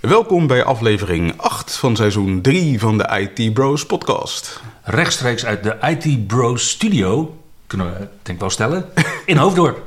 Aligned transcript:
Welkom 0.00 0.46
bij 0.46 0.64
aflevering 0.64 1.34
8 1.36 1.76
van 1.76 1.96
seizoen 1.96 2.40
3 2.40 2.78
van 2.78 2.98
de 2.98 3.30
IT 3.34 3.54
Bros 3.54 3.86
podcast. 3.86 4.60
Rechtstreeks 4.82 5.44
uit 5.44 5.62
de 5.62 5.76
IT 5.80 6.26
Bros 6.26 6.68
Studio, 6.68 7.38
kunnen 7.66 7.92
we 7.92 7.98
denk 7.98 8.26
ik 8.26 8.40
wel 8.40 8.50
stellen, 8.50 8.88
in 9.26 9.36
Hoofddorp. 9.36 9.82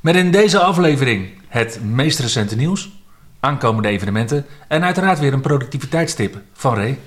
Met 0.00 0.16
in 0.16 0.30
deze 0.30 0.58
aflevering 0.58 1.30
het 1.48 1.80
meest 1.82 2.18
recente 2.18 2.56
nieuws, 2.56 2.90
aankomende 3.40 3.88
evenementen 3.88 4.46
en 4.68 4.84
uiteraard 4.84 5.18
weer 5.18 5.32
een 5.32 5.40
productiviteitstip 5.40 6.36
van 6.52 6.74
Ray. 6.74 6.98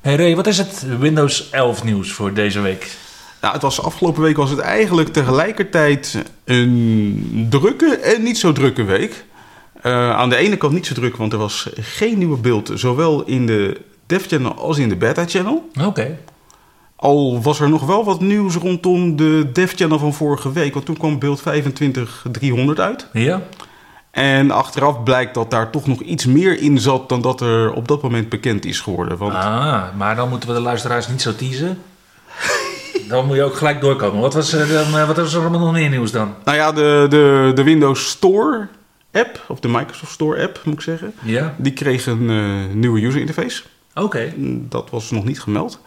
Hey 0.00 0.16
Ray, 0.16 0.36
wat 0.36 0.46
is 0.46 0.58
het 0.58 0.98
Windows 0.98 1.50
11 1.50 1.84
nieuws 1.84 2.12
voor 2.12 2.32
deze 2.32 2.60
week? 2.60 2.96
Nou, 3.40 3.52
het 3.52 3.62
was 3.62 3.82
afgelopen 3.82 4.22
week 4.22 4.36
was 4.36 4.50
het 4.50 4.58
eigenlijk 4.58 5.08
tegelijkertijd 5.08 6.24
een 6.44 7.46
drukke 7.50 7.96
en 7.96 8.22
niet 8.22 8.38
zo 8.38 8.52
drukke 8.52 8.82
week. 8.84 9.24
Eh, 9.82 10.10
aan 10.10 10.28
de 10.28 10.36
ene 10.36 10.56
kant 10.56 10.72
niet 10.72 10.86
zo 10.86 10.94
druk, 10.94 11.16
want 11.16 11.32
er 11.32 11.38
was 11.38 11.68
geen 11.74 12.18
nieuwe 12.18 12.36
beeld, 12.38 12.70
zowel 12.74 13.24
in 13.24 13.46
de 13.46 13.80
dev 14.06 14.26
channel 14.26 14.54
als 14.54 14.78
in 14.78 14.88
de 14.88 14.96
beta 14.96 15.24
channel. 15.26 15.70
Oké. 15.84 16.18
Al 16.96 17.42
was 17.42 17.60
er 17.60 17.68
nog 17.68 17.86
wel 17.86 18.04
wat 18.04 18.20
nieuws 18.20 18.54
rondom 18.54 19.16
de 19.16 19.50
dev 19.52 19.72
channel 19.76 19.98
van 19.98 20.14
vorige 20.14 20.52
week, 20.52 20.74
want 20.74 20.86
toen 20.86 20.96
kwam 20.96 21.18
beeld 21.18 21.40
25300 21.40 22.80
uit. 22.80 23.06
Ja? 23.12 23.42
En 24.10 24.50
achteraf 24.50 25.02
blijkt 25.02 25.34
dat 25.34 25.50
daar 25.50 25.70
toch 25.70 25.86
nog 25.86 26.00
iets 26.00 26.26
meer 26.26 26.60
in 26.60 26.78
zat 26.78 27.08
dan 27.08 27.20
dat 27.20 27.40
er 27.40 27.72
op 27.72 27.88
dat 27.88 28.02
moment 28.02 28.28
bekend 28.28 28.64
is 28.64 28.80
geworden. 28.80 29.18
Want 29.18 29.32
Ah, 29.34 29.82
maar 29.96 30.16
dan 30.16 30.28
moeten 30.28 30.48
we 30.48 30.54
de 30.54 30.60
luisteraars 30.60 31.08
niet 31.08 31.22
zo 31.22 31.34
teasen. 31.34 31.78
Dan 33.08 33.26
moet 33.26 33.36
je 33.36 33.42
ook 33.42 33.54
gelijk 33.56 33.80
doorkomen. 33.80 34.20
Wat 34.20 34.34
was 34.34 34.52
er, 34.52 34.68
dan, 34.68 34.98
eh, 35.00 35.06
wat 35.06 35.16
was 35.16 35.34
er 35.34 35.40
allemaal 35.40 35.60
nog 35.60 35.72
meer 35.72 35.88
nieuws 35.90 36.10
dan? 36.12 36.34
Nou 36.44 36.56
ja, 36.56 36.72
de, 36.72 37.06
de, 37.08 37.50
de 37.54 37.62
Windows 37.62 38.08
Store 38.08 38.68
app, 39.12 39.44
of 39.48 39.60
de 39.60 39.68
Microsoft 39.68 40.12
Store 40.12 40.42
app 40.42 40.60
moet 40.64 40.74
ik 40.74 40.80
zeggen, 40.80 41.12
Ja? 41.22 41.54
die 41.58 41.72
kreeg 41.72 42.06
een 42.06 42.30
eh, 42.30 42.74
nieuwe 42.74 43.04
user 43.04 43.20
interface. 43.20 43.62
Oké. 43.94 44.32
Dat 44.68 44.90
was 44.90 45.10
nog 45.10 45.24
niet 45.24 45.40
gemeld. 45.40 45.80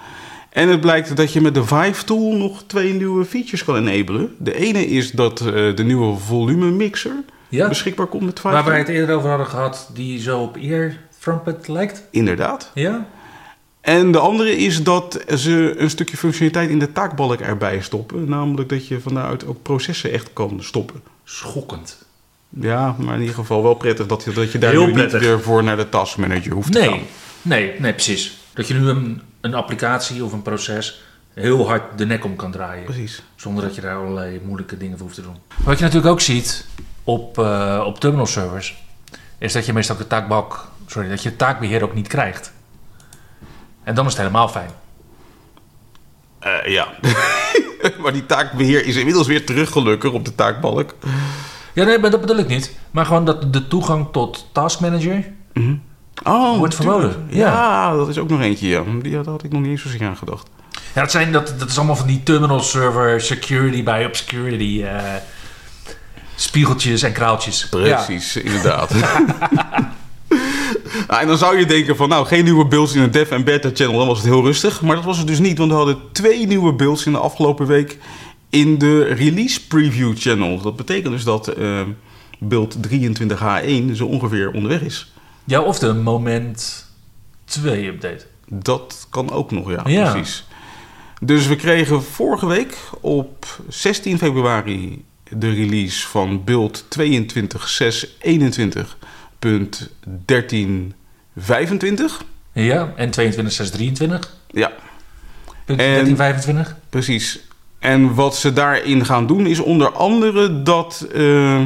En 0.50 0.70
het 0.70 0.82
blijkt 0.82 1.16
dat 1.18 1.34
je 1.34 1.42
met 1.42 1.54
de 1.54 1.64
Vive 1.66 2.04
tool 2.04 2.36
nog 2.36 2.64
twee 2.68 2.94
nieuwe 2.94 3.26
features 3.26 3.64
kan 3.64 3.76
enabelen. 3.88 4.36
De 4.38 4.56
ene 4.56 4.88
is 4.88 5.12
dat 5.12 5.40
eh, 5.40 5.76
de 5.76 5.84
nieuwe 5.84 6.18
volume 6.18 6.72
mixer 6.72 7.12
Ja? 7.50 7.68
beschikbaar 7.68 8.08
komt 8.08 8.24
met 8.24 8.40
Vive. 8.40 8.54
Waar 8.54 8.66
wij 8.66 8.78
het 8.78 8.88
eerder 8.88 9.16
over 9.16 9.30
hadden 9.30 9.48
gehad, 9.48 9.90
die 9.94 10.20
zo 10.20 10.40
op 10.42 10.56
ear 10.56 10.96
trumpet 11.20 11.68
lijkt. 11.68 12.04
Inderdaad. 12.12 12.72
Ja? 12.74 13.06
En 13.82 14.12
de 14.12 14.20
andere 14.20 14.58
is 14.58 14.84
dat 14.84 15.24
ze 15.38 15.74
een 15.78 15.90
stukje 15.90 16.18
functionaliteit 16.18 16.70
in 16.70 16.80
de 16.80 16.92
taakbalk 16.92 17.40
erbij 17.40 17.82
stoppen. 17.82 18.30
Namelijk 18.30 18.70
dat 18.70 18.88
je 18.88 19.00
van 19.00 19.14
daaruit 19.14 19.46
ook 19.46 19.62
processen 19.62 20.12
echt 20.12 20.30
kan 20.34 20.64
stoppen. 20.64 21.02
Schokkend. 21.24 22.06
Ja, 22.50 22.96
maar 23.00 23.14
in 23.14 23.20
ieder 23.20 23.36
geval 23.36 23.64
wel 23.64 23.74
prettig 23.74 24.06
dat 24.06 24.24
je, 24.24 24.32
dat 24.32 24.52
je 24.52 24.58
daar 24.58 24.76
nu 24.76 24.94
niet 24.94 25.12
weer 25.12 25.42
voor 25.42 25.64
naar 25.64 25.78
de 25.78 25.90
task 25.90 26.18
manager 26.18 26.52
hoeft 26.52 26.72
te 26.72 26.84
gaan. 26.84 27.00
Nee, 27.42 27.74
nee, 27.80 27.94
precies. 27.94 28.38
Dat 28.54 28.68
je 28.68 28.74
nu 28.74 28.88
een, 28.88 29.22
een 29.42 29.54
applicatie 29.54 30.24
of 30.24 30.32
een 30.32 30.42
proces 30.42 31.02
heel 31.34 31.68
hard 31.68 31.98
de 31.98 32.06
nek 32.06 32.26
om 32.26 32.36
kan 32.36 32.52
draaien. 32.52 32.84
Precies. 32.84 33.24
Zonder 33.36 33.64
dat 33.64 33.76
je 33.76 33.82
daar 33.82 33.96
allerlei 33.96 34.42
moeilijke 34.44 34.78
dingen 34.78 34.98
voor 34.98 35.06
hoeft 35.06 35.18
te 35.18 35.24
doen. 35.24 35.36
Wat 35.64 35.78
je 35.78 35.84
natuurlijk 35.84 36.12
ook 36.12 36.22
ziet 36.22 36.66
op, 37.04 37.40
eh, 37.40 37.84
op 37.86 38.00
terminal 38.00 38.26
servers, 38.26 38.84
is 39.38 39.54
dat 39.54 39.66
je 39.66 39.74
meestal 39.74 39.98
de 39.98 40.08
taakbalk, 40.08 40.72
sorry, 40.86 41.10
dat 41.10 41.24
je 41.24 41.30
het 41.30 41.38
taakbeheer 41.38 41.84
ook 41.84 41.94
niet 41.94 42.08
krijgt. 42.08 42.54
En 43.84 43.96
dan 43.96 44.06
is 44.06 44.12
het 44.12 44.22
helemaal 44.22 44.48
fijn. 44.48 44.70
Eh, 46.40 46.66
ja. 46.66 46.88
maar 48.02 48.14
die 48.14 48.26
taakbeheer 48.26 48.86
is 48.86 48.96
inmiddels 48.96 49.28
weer 49.28 49.46
terug 49.46 49.72
gelukkig 49.72 50.12
op 50.12 50.26
de 50.26 50.36
taakbalk. 50.36 50.96
Ja, 51.74 51.84
nee, 51.84 52.00
maar 52.00 52.12
dat 52.12 52.22
bedoel 52.22 52.38
ik 52.38 52.48
niet. 52.48 52.76
Maar 52.92 53.06
gewoon 53.06 53.26
dat 53.26 53.54
de 53.54 53.68
toegang 53.68 54.08
tot 54.12 54.48
Task 54.52 54.80
Manager. 54.80 55.32
Oh, 56.24 56.58
Wordt 56.58 56.76
verboden, 56.76 57.26
ja. 57.30 57.54
Ja. 57.54 57.96
dat 57.96 58.08
is 58.08 58.18
ook 58.18 58.30
nog 58.30 58.42
eentje. 58.42 58.68
Ja. 58.68 58.84
Die 59.02 59.16
had, 59.16 59.26
had 59.26 59.44
ik 59.44 59.52
nog 59.52 59.62
niet 59.62 59.70
eens 59.70 59.82
zozeer 59.82 60.08
aan 60.08 60.18
gedacht. 60.18 60.50
Ja, 60.94 61.02
dat, 61.02 61.12
zijn, 61.12 61.32
dat, 61.32 61.54
dat 61.58 61.70
is 61.70 61.78
allemaal 61.78 61.96
van 61.96 62.08
die 62.08 62.24
terminal 62.24 62.60
server 62.60 63.22
security 63.22 63.84
bij 63.84 64.06
obscurity. 64.06 64.84
eh 64.84 65.16
spiegeltjes 66.36 67.02
en 67.04 67.12
kraaltjes. 67.12 67.70
Precies, 67.70 68.36
inderdaad. 68.36 68.92
En 71.08 71.28
dan 71.28 71.38
zou 71.38 71.58
je 71.60 71.66
denken 71.66 71.96
van, 71.96 72.10
nou, 72.10 72.26
geen 72.26 72.44
nieuwe 72.44 72.66
builds 72.66 72.94
in 72.94 73.02
de 73.02 73.10
dev 73.10 73.32
en 73.32 73.44
beta 73.44 73.70
channel, 73.74 73.98
dan 73.98 74.08
was 74.08 74.18
het 74.18 74.28
heel 74.28 74.44
rustig. 74.44 74.82
Maar 74.82 74.96
dat 74.96 75.06
was 75.06 75.18
het 75.18 75.28
dus 75.28 75.40
niet, 75.40 75.58
want 75.58 75.70
we 75.72 75.78
hadden 75.78 75.98
twee 76.12 76.48
nieuwe 76.48 76.74
builds 76.74 77.06
in 77.06 77.12
de 77.12 77.18
afgelopen 77.18 77.66
week 77.68 77.98
in 78.50 78.78
de 78.78 79.04
release 79.04 79.68
preview 79.68 80.14
channel. 80.18 80.62
Dat 80.62 80.76
betekent 80.76 81.14
dus 81.14 81.24
dat 81.24 81.48
eh, 81.48 81.82
build 82.40 82.78
23H1 82.90 83.92
zo 83.94 84.06
ongeveer 84.06 84.52
onderweg 84.52 84.82
is. 84.82 85.12
Ja. 85.44 85.62
of 85.62 85.80
de 85.80 85.94
Moment 85.94 86.86
2 87.46 87.88
update. 87.88 88.26
Dat 88.48 89.08
kan 89.10 89.32
ook 89.32 89.52
nog, 89.52 89.72
ja, 89.72 89.82
Ja. 89.86 90.12
precies. 90.12 90.46
Dus 91.22 91.48
we 91.48 91.56
kregen 91.56 92.04
vorige 92.04 92.46
week 92.48 92.78
op 93.02 93.60
16 93.70 94.18
februari 94.18 95.04
de 95.30 95.50
release 95.50 96.08
van 96.08 96.44
build 96.44 96.86
22.621.1325. 99.46 99.54
Ja, 102.54 102.94
en 102.96 103.12
22623. 103.12 104.36
Ja, 104.48 104.72
Punt 105.66 105.80
En- 105.80 105.86
1325. 105.86 106.76
precies. 106.90 107.40
En 107.80 108.14
wat 108.14 108.36
ze 108.36 108.54
daarin 108.54 109.06
gaan 109.06 109.28
doen 109.28 109.46
is 109.48 109.60
onder 109.60 109.92
andere 109.92 110.64
dat 110.64 111.08
eh, 111.14 111.66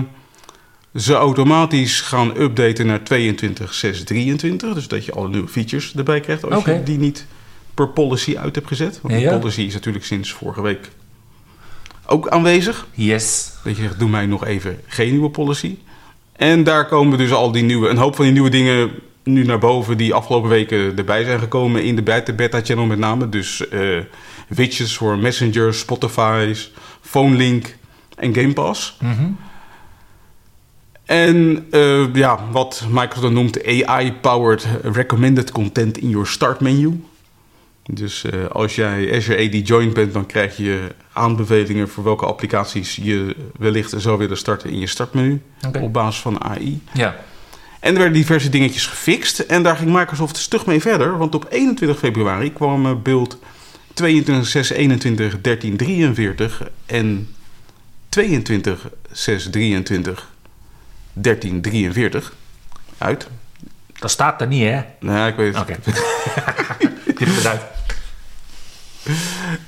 ze 0.96 1.14
automatisch 1.14 2.02
gaan 2.02 2.38
updaten 2.38 2.86
naar 2.86 3.00
22.623. 3.00 4.74
Dus 4.74 4.88
dat 4.88 5.06
je 5.06 5.12
alle 5.12 5.30
nieuwe 5.30 5.48
features 5.48 5.96
erbij 5.96 6.20
krijgt 6.20 6.52
als 6.52 6.66
je 6.66 6.84
die 6.84 6.98
niet 6.98 7.26
per 7.74 7.88
policy 7.90 8.38
uit 8.38 8.56
hebt 8.56 8.68
gezet. 8.68 9.00
Want 9.02 9.14
Ja. 9.14 9.20
die 9.30 9.40
policy 9.40 9.62
is 9.62 9.74
natuurlijk 9.74 10.06
sinds 10.06 10.32
vorige 10.32 10.62
week 10.62 10.90
ook 12.06 12.30
aanwezig. 12.30 12.88
Yes. 12.92 13.52
Dat 13.64 13.76
je 13.76 13.82
zegt, 13.82 14.00
doe 14.00 14.10
mij 14.10 14.26
nog 14.26 14.46
even 14.46 14.80
geen 14.88 15.10
nieuwe 15.12 15.30
policy. 15.30 15.78
En 16.36 16.64
daar 16.64 16.88
komen 16.88 17.18
dus 17.18 17.32
al 17.32 17.52
die 17.52 17.64
nieuwe, 17.64 17.90
een 17.90 17.98
hoop 17.98 18.16
van 18.16 18.24
die 18.24 18.34
nieuwe 18.34 18.50
dingen 18.50 18.92
nu 19.24 19.44
naar 19.44 19.60
boven 19.60 19.98
die 19.98 20.14
afgelopen 20.14 20.50
weken 20.50 20.98
erbij 20.98 21.24
zijn 21.24 21.40
gekomen 21.40 21.84
in 21.84 21.96
de 21.96 22.02
beta, 22.02 22.34
beta 22.34 22.62
channel 22.64 22.86
met 22.86 23.00
name. 23.00 23.30
Dus 23.30 23.70
eh, 23.70 24.00
widgets 24.48 24.98
voor 24.98 25.18
Messenger, 25.18 25.74
Spotify's, 25.74 26.72
PhoneLink 27.02 27.76
en 28.16 28.36
Game 28.36 28.54
Pass. 28.54 28.98
Mhm. 29.02 29.32
En 31.06 31.66
eh, 31.72 32.14
ja, 32.14 32.40
wat 32.52 32.86
Microsoft 32.90 33.34
noemt 33.34 33.66
AI-powered 33.66 34.68
recommended 34.82 35.52
content 35.52 35.98
in 35.98 36.10
your 36.10 36.28
start 36.28 36.60
menu. 36.60 37.04
Dus 37.92 38.24
eh, 38.24 38.46
als 38.46 38.76
jij 38.76 39.16
Azure 39.16 39.46
AD 39.46 39.68
joined 39.68 39.94
bent, 39.94 40.14
dan 40.14 40.26
krijg 40.26 40.58
je 40.58 40.88
aanbevelingen 41.14 41.90
voor 41.90 42.04
welke 42.04 42.26
applicaties 42.26 42.96
je 42.96 43.36
wellicht 43.58 43.94
zou 43.98 44.18
willen 44.18 44.38
starten 44.38 44.70
in 44.70 44.80
je 44.80 44.88
startmenu. 44.88 45.42
Oké. 45.68 45.80
Op 45.80 45.94
basis 45.94 46.22
van 46.22 46.44
AI. 46.44 46.82
Ja. 46.94 47.16
En 47.80 47.92
er 47.92 48.00
werden 48.00 48.18
diverse 48.18 48.50
dingetjes 48.50 48.86
gefixt. 48.86 49.40
En 49.40 49.64
daar 49.64 49.76
ging 49.76 49.94
Microsoft 49.94 50.38
stug 50.38 50.66
mee 50.66 50.82
verder. 50.82 51.18
Want 51.18 51.36
op 51.36 51.48
21 51.50 51.98
februari 51.98 52.54
kwam 52.54 53.04
beeld 53.04 53.38
22.621.1343 54.04 54.04
en 56.86 57.36
22.623 58.20 58.24
1343 61.14 62.34
uit. 62.98 63.28
Dat 64.00 64.12
staat 64.12 64.42
er 64.42 64.48
niet, 64.48 64.64
hè? 64.64 64.82
Nou, 65.00 65.28
ik 65.28 65.36
weet 65.36 65.56
het. 65.56 65.70
Oké. 65.70 65.78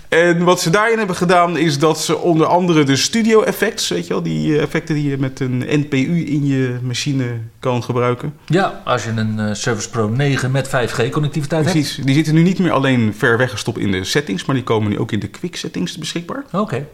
En 0.09 0.43
wat 0.43 0.61
ze 0.61 0.69
daarin 0.69 0.97
hebben 0.97 1.15
gedaan 1.15 1.57
is 1.57 1.79
dat 1.79 1.99
ze 1.99 2.17
onder 2.17 2.47
andere 2.47 2.83
de 2.83 2.95
studio 2.95 3.41
effects, 3.41 3.87
weet 3.87 4.07
je 4.07 4.13
wel, 4.13 4.23
die 4.23 4.55
eh, 4.55 4.61
effecten 4.61 4.95
die 4.95 5.09
je 5.09 5.17
met 5.17 5.39
een 5.39 5.65
NPU 5.69 6.25
in 6.25 6.45
je 6.45 6.77
machine 6.81 7.39
kan 7.59 7.83
gebruiken. 7.83 8.33
Ja, 8.45 8.81
als 8.85 9.03
je 9.03 9.09
een 9.09 9.39
eh, 9.39 9.53
Service 9.53 9.89
Pro 9.89 10.07
9 10.07 10.51
met 10.51 10.67
5G 10.67 11.09
connectiviteit 11.09 11.63
Precies, 11.63 11.99
die 12.03 12.15
zitten 12.15 12.33
nu 12.33 12.41
niet 12.41 12.59
meer 12.59 12.71
alleen 12.71 13.13
ver 13.17 13.37
weggestopt 13.37 13.77
in 13.77 13.91
de 13.91 14.03
settings, 14.03 14.45
maar 14.45 14.55
die 14.55 14.63
komen 14.63 14.89
nu 14.89 14.99
ook 14.99 15.11
in 15.11 15.19
de 15.19 15.27
quick 15.27 15.55
settings 15.55 15.97
beschikbaar. 15.97 16.43
hebt. 16.51 16.53
Oké. 16.53 16.87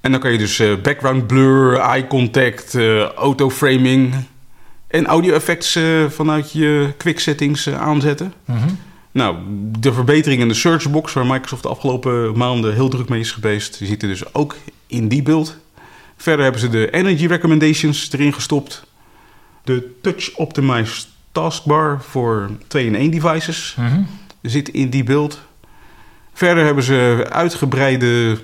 En 0.00 0.10
dan 0.10 0.20
kan 0.20 0.32
je 0.32 0.38
dus 0.38 0.58
eh, 0.58 0.74
background 0.82 1.26
blur, 1.26 1.78
eye 1.78 2.06
contact, 2.06 2.74
eh 2.74 3.02
auto 3.02 3.50
framing 3.50 4.14
en 4.92 5.06
audio 5.06 5.32
effects 5.34 5.76
eh, 5.76 6.04
vanuit 6.08 6.52
je 6.52 6.92
quick 6.96 7.20
settings 7.20 7.66
eh, 7.66 7.80
aanzetten. 7.80 8.32
Mhm. 8.44 8.68
Nou, 9.12 9.36
de 9.78 9.92
verbetering 9.92 10.40
in 10.40 10.48
de 10.48 10.54
searchbox, 10.54 11.12
waar 11.12 11.26
Microsoft 11.26 11.62
de 11.62 11.68
afgelopen 11.68 12.36
maanden 12.38 12.74
heel 12.74 12.88
druk 12.88 13.08
mee 13.08 13.20
is 13.20 13.30
geweest, 13.30 13.78
die 13.78 13.88
zitten 13.88 14.08
dus 14.08 14.34
ook 14.34 14.56
in 14.86 15.08
die 15.08 15.22
beeld. 15.22 15.56
Verder 16.16 16.42
hebben 16.42 16.60
ze 16.60 16.68
de 16.68 16.90
energy 16.90 17.26
recommendations 17.26 18.12
erin 18.12 18.32
gestopt. 18.34 18.84
De 19.64 19.92
touch 20.02 20.34
optimized 20.34 21.06
taskbar 21.32 22.02
voor 22.02 22.50
2-in-1 22.68 23.10
devices 23.10 23.74
Mhm. 23.78 24.00
zit 24.42 24.68
in 24.68 24.90
die 24.90 25.04
beeld. 25.04 25.40
Verder 26.32 26.64
hebben 26.64 26.84
ze 26.84 27.26
uitgebreide 27.30 28.38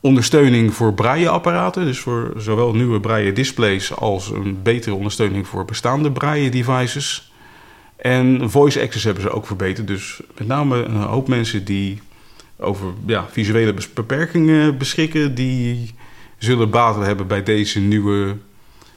ondersteuning 0.00 0.74
voor 0.74 0.94
braille-apparaten. 0.94 1.84
Dus 1.84 1.98
voor 1.98 2.32
zowel 2.36 2.74
nieuwe 2.74 3.00
braille-displays 3.00 3.96
als 3.96 4.30
een 4.30 4.62
betere 4.62 4.94
ondersteuning 4.94 5.46
voor 5.46 5.64
bestaande 5.64 6.12
braille-devices. 6.12 7.32
En 7.96 8.50
voice 8.50 8.80
access 8.80 9.04
hebben 9.04 9.22
ze 9.22 9.30
ook 9.30 9.46
verbeterd. 9.46 9.86
Dus 9.86 10.20
met 10.38 10.46
name 10.46 10.84
een 10.84 10.96
hoop 10.96 11.28
mensen 11.28 11.64
die 11.64 12.00
over 12.58 12.86
ja, 13.06 13.26
visuele 13.30 13.74
beperkingen 13.94 14.78
beschikken... 14.78 15.34
die 15.34 15.94
zullen 16.38 16.70
baat 16.70 16.96
hebben 16.96 17.26
bij 17.26 17.42
deze 17.42 17.80
nieuwe 17.80 18.36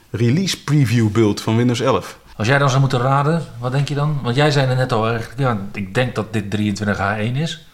release 0.10 0.64
preview 0.64 1.10
build 1.10 1.42
van 1.42 1.56
Windows 1.56 1.80
11. 1.80 2.20
Als 2.36 2.48
jij 2.48 2.58
dan 2.58 2.70
zou 2.70 2.82
moeten 2.82 3.00
raden, 3.00 3.46
wat 3.60 3.72
denk 3.72 3.88
je 3.88 3.96
dan? 3.96 4.20
Want 4.24 4.36
jij 4.36 4.52
zei 4.52 4.70
er 4.70 4.76
net 4.76 4.92
al 4.92 5.14
ja, 5.38 5.68
ik 5.74 5.94
denk 5.94 6.16
dat 6.16 6.34
dit 6.34 6.58
23H1 6.58 7.38
is. 7.38 7.66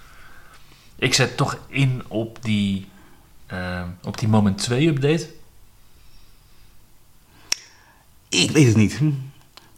Ik 0.95 1.13
zet 1.13 1.37
toch 1.37 1.57
in 1.67 2.03
op 2.07 2.37
die, 2.41 2.87
eh, 3.55 3.81
op 4.03 4.17
die 4.17 4.27
Moment 4.27 4.57
2 4.57 4.87
update. 4.87 5.29
Ik 8.29 8.51
weet 8.51 8.67
het 8.67 8.75
niet. 8.75 8.97
Hm. 8.97 9.11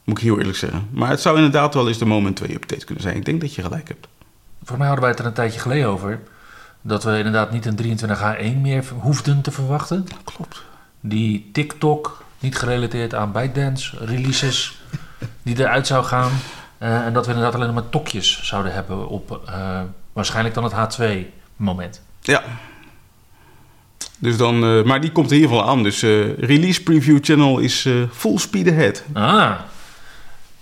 Moet 0.03 0.17
ik 0.17 0.23
heel 0.23 0.37
eerlijk 0.37 0.57
zeggen. 0.57 0.87
Maar 0.91 1.09
het 1.09 1.21
zou 1.21 1.35
inderdaad 1.35 1.73
wel 1.73 1.87
eens 1.87 1.97
de 1.97 2.05
Moment 2.05 2.35
2 2.35 2.53
update 2.53 2.85
kunnen 2.85 3.03
zijn. 3.03 3.15
Ik 3.15 3.25
denk 3.25 3.41
dat 3.41 3.55
je 3.55 3.61
gelijk 3.61 3.87
hebt. 3.87 4.07
Volgens 4.57 4.77
mij 4.77 4.87
hadden 4.87 5.05
wij 5.05 5.09
het 5.09 5.19
er 5.19 5.25
een 5.25 5.33
tijdje 5.33 5.59
geleden 5.59 5.87
over. 5.87 6.19
Dat 6.81 7.03
we 7.03 7.17
inderdaad 7.17 7.51
niet 7.51 7.65
een 7.65 7.99
23H1 7.99 8.61
meer 8.61 8.83
hoefden 8.99 9.41
te 9.41 9.51
verwachten. 9.51 10.07
Klopt. 10.23 10.63
Die 10.99 11.49
TikTok, 11.53 12.23
niet 12.39 12.57
gerelateerd 12.57 13.15
aan 13.15 13.31
ByteDance 13.31 14.05
releases, 14.05 14.81
die 15.43 15.59
eruit 15.59 15.87
zou 15.87 16.05
gaan. 16.05 16.31
Eh, 16.77 17.05
en 17.05 17.13
dat 17.13 17.25
we 17.25 17.31
inderdaad 17.31 17.55
alleen 17.55 17.73
nog 17.73 17.81
maar 17.81 17.89
tokjes 17.89 18.43
zouden 18.43 18.73
hebben 18.73 19.07
op 19.07 19.41
eh, 19.47 19.81
waarschijnlijk 20.13 20.55
dan 20.55 20.63
het 20.63 20.73
H2 20.73 21.03
moment. 21.55 22.01
Ja. 22.21 22.43
Dus 24.17 24.37
dan, 24.37 24.63
eh, 24.63 24.83
maar 24.83 25.01
die 25.01 25.11
komt 25.11 25.31
in 25.31 25.35
ieder 25.35 25.49
geval 25.49 25.69
aan. 25.69 25.83
Dus 25.83 26.03
eh, 26.03 26.37
release 26.37 26.83
preview 26.83 27.17
channel 27.21 27.59
is 27.59 27.85
eh, 27.85 27.93
full 28.11 28.37
speed 28.37 28.67
ahead. 28.67 29.03
Ah. 29.13 29.59